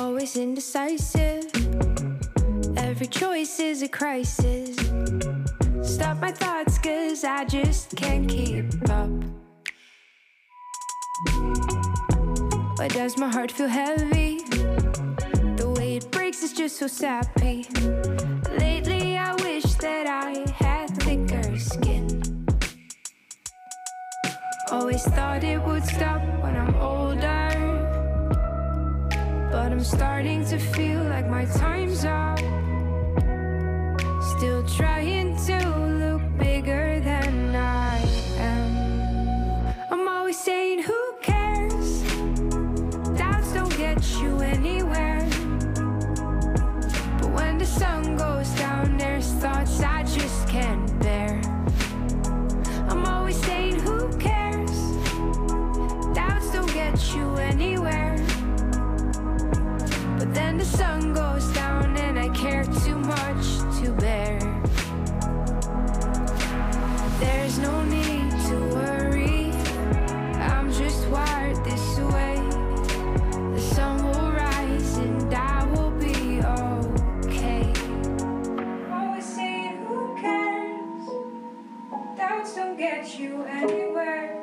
Always 0.00 0.36
indecisive. 0.36 1.44
Every 2.76 3.08
choice 3.08 3.58
is 3.58 3.82
a 3.82 3.88
crisis. 3.88 4.76
Stop 5.82 6.20
my 6.20 6.30
thoughts, 6.30 6.78
cause 6.78 7.24
I 7.24 7.44
just 7.44 7.96
can't 7.96 8.26
Does 13.06 13.18
my 13.18 13.28
heart 13.28 13.52
feel 13.52 13.68
heavy? 13.68 14.40
The 15.60 15.72
way 15.78 15.98
it 15.98 16.10
breaks 16.10 16.42
is 16.42 16.52
just 16.52 16.76
so 16.76 16.88
sappy. 16.88 17.64
Lately, 18.58 19.16
I 19.16 19.32
wish 19.44 19.62
that 19.74 20.08
I 20.08 20.44
had 20.50 20.88
thicker 21.04 21.56
skin. 21.56 22.20
Always 24.72 25.04
thought 25.04 25.44
it 25.44 25.62
would 25.62 25.84
stop 25.84 26.20
when 26.42 26.56
I'm 26.56 26.74
older. 26.74 27.48
But 29.52 29.70
I'm 29.70 29.84
starting 29.84 30.44
to 30.46 30.58
feel 30.58 31.04
like 31.04 31.28
my 31.28 31.44
time's 31.44 32.04
up. 32.04 32.40
Still 34.36 34.66
trying 34.66 35.36
to 35.46 35.58
the 47.66 47.80
sun 47.80 48.16
goes 48.16 48.48
down, 48.50 48.96
there's 48.96 49.32
thoughts 49.42 49.80
I 49.80 50.04
just 50.04 50.48
can't 50.48 50.86
bear. 51.00 51.40
I'm 52.88 53.04
always 53.04 53.36
saying, 53.44 53.80
Who 53.80 54.16
cares? 54.18 54.70
Doubts 56.14 56.52
don't 56.52 56.72
get 56.72 56.96
you 57.14 57.34
anywhere. 57.36 58.16
But 60.18 60.32
then 60.32 60.58
the 60.58 60.64
sun 60.64 61.12
goes 61.12 61.46
down, 61.52 61.96
and 61.96 62.18
I 62.18 62.28
care 62.28 62.64
too 62.64 62.85
get 82.96 83.18
you 83.18 83.42
anywhere. 83.42 84.40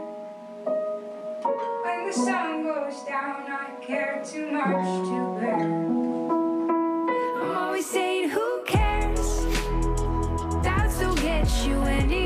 When 1.83 2.07
the 2.07 2.13
sun 2.13 2.63
goes 2.63 3.03
down, 3.03 3.45
I 3.49 3.71
care 3.81 4.23
too 4.23 4.51
much 4.51 4.85
to 5.09 5.37
bear. 5.39 5.59
I'm 7.41 7.57
always 7.57 7.89
saying, 7.89 8.29
Who 8.29 8.63
cares? 8.67 9.45
Doubts 10.63 10.99
don't 10.99 11.19
get 11.21 11.47
you 11.65 11.81
anywhere. 11.81 12.22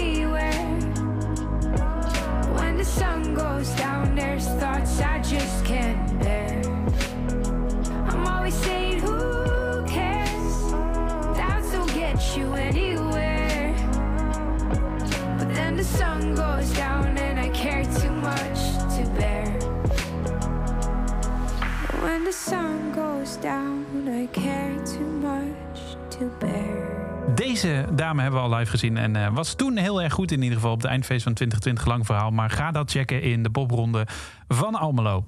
Deze 27.36 27.86
dame 27.94 28.22
hebben 28.22 28.42
we 28.42 28.48
al 28.48 28.56
live 28.56 28.70
gezien 28.72 28.98
en 28.98 29.16
eh, 29.16 29.34
was 29.34 29.56
toen 29.56 29.78
heel 29.78 30.02
erg 30.02 30.14
goed 30.14 30.32
in 30.32 30.42
ieder 30.42 30.56
geval 30.58 30.72
op 30.72 30.82
het 30.82 30.90
eindfeest 30.92 31.24
van 31.24 31.34
2020 31.34 31.86
lang 31.94 32.06
verhaal. 32.06 32.32
Maar 32.32 32.50
ga 32.50 32.72
dat 32.72 32.92
checken 32.92 33.22
in 33.22 33.44
de 33.44 33.50
popronde 33.50 34.08
van 34.48 34.76
Almelo. 34.76 35.26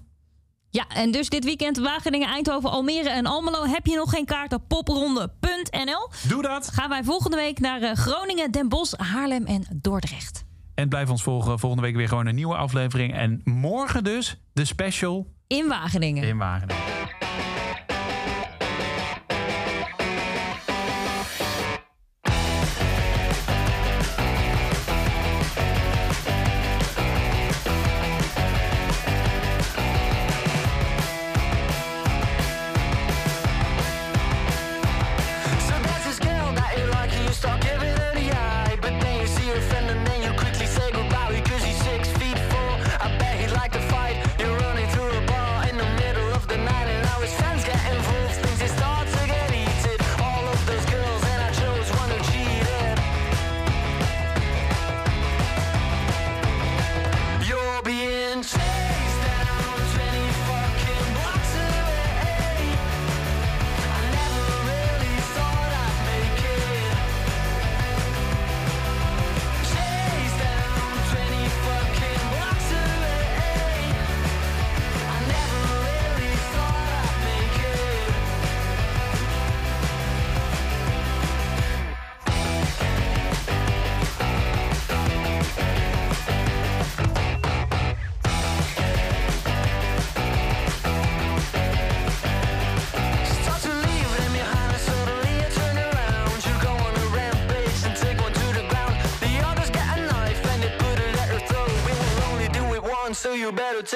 Ja, 0.70 0.86
en 0.88 1.12
dus 1.12 1.30
dit 1.30 1.44
weekend 1.44 1.78
Wageningen, 1.78 2.28
Eindhoven, 2.28 2.70
Almere 2.70 3.10
en 3.10 3.26
Almelo. 3.26 3.66
Heb 3.66 3.86
je 3.86 3.96
nog 3.96 4.10
geen 4.10 4.26
kaart 4.26 4.54
op 4.54 4.64
popronde.nl? 4.68 6.10
Doe 6.28 6.42
dat! 6.42 6.70
Gaan 6.74 6.90
wij 6.90 7.04
volgende 7.04 7.38
week 7.38 7.60
naar 7.60 7.82
eh, 7.82 7.94
Groningen, 7.96 8.52
Den 8.52 8.70
Bosch, 8.70 8.94
Haarlem 8.98 9.46
en 9.46 9.80
Dordrecht. 9.82 10.46
En 10.76 10.90
blijf 10.90 11.10
ons 11.10 11.24
volgen. 11.24 11.60
Volgende 11.60 11.86
week 11.86 11.96
weer 11.96 12.08
gewoon 12.08 12.26
een 12.26 12.36
nieuwe 12.36 12.56
aflevering. 12.56 13.14
En 13.14 13.42
morgen 13.44 14.04
dus 14.04 14.42
de 14.54 14.66
special 14.66 15.28
In 15.48 15.68
Wageningen. 15.68 16.24
in 16.24 16.38
Wageningen. 16.38 16.84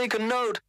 Take 0.04 0.20
a 0.20 0.22
note. 0.22 0.63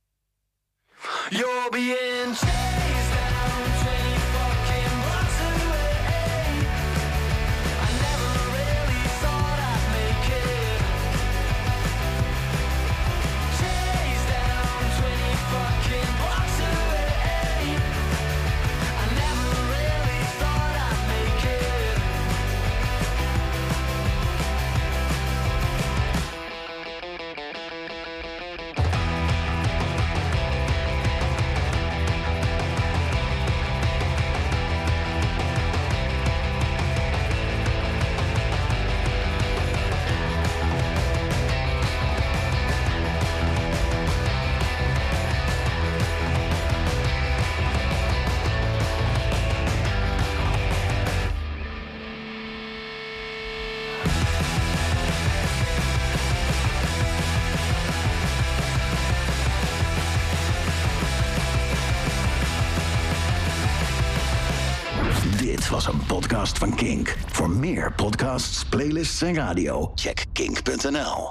Playlists 68.75 69.23
en 69.23 69.37
radio, 69.37 69.93
check 69.95 70.27
kink.nl. 70.35 71.23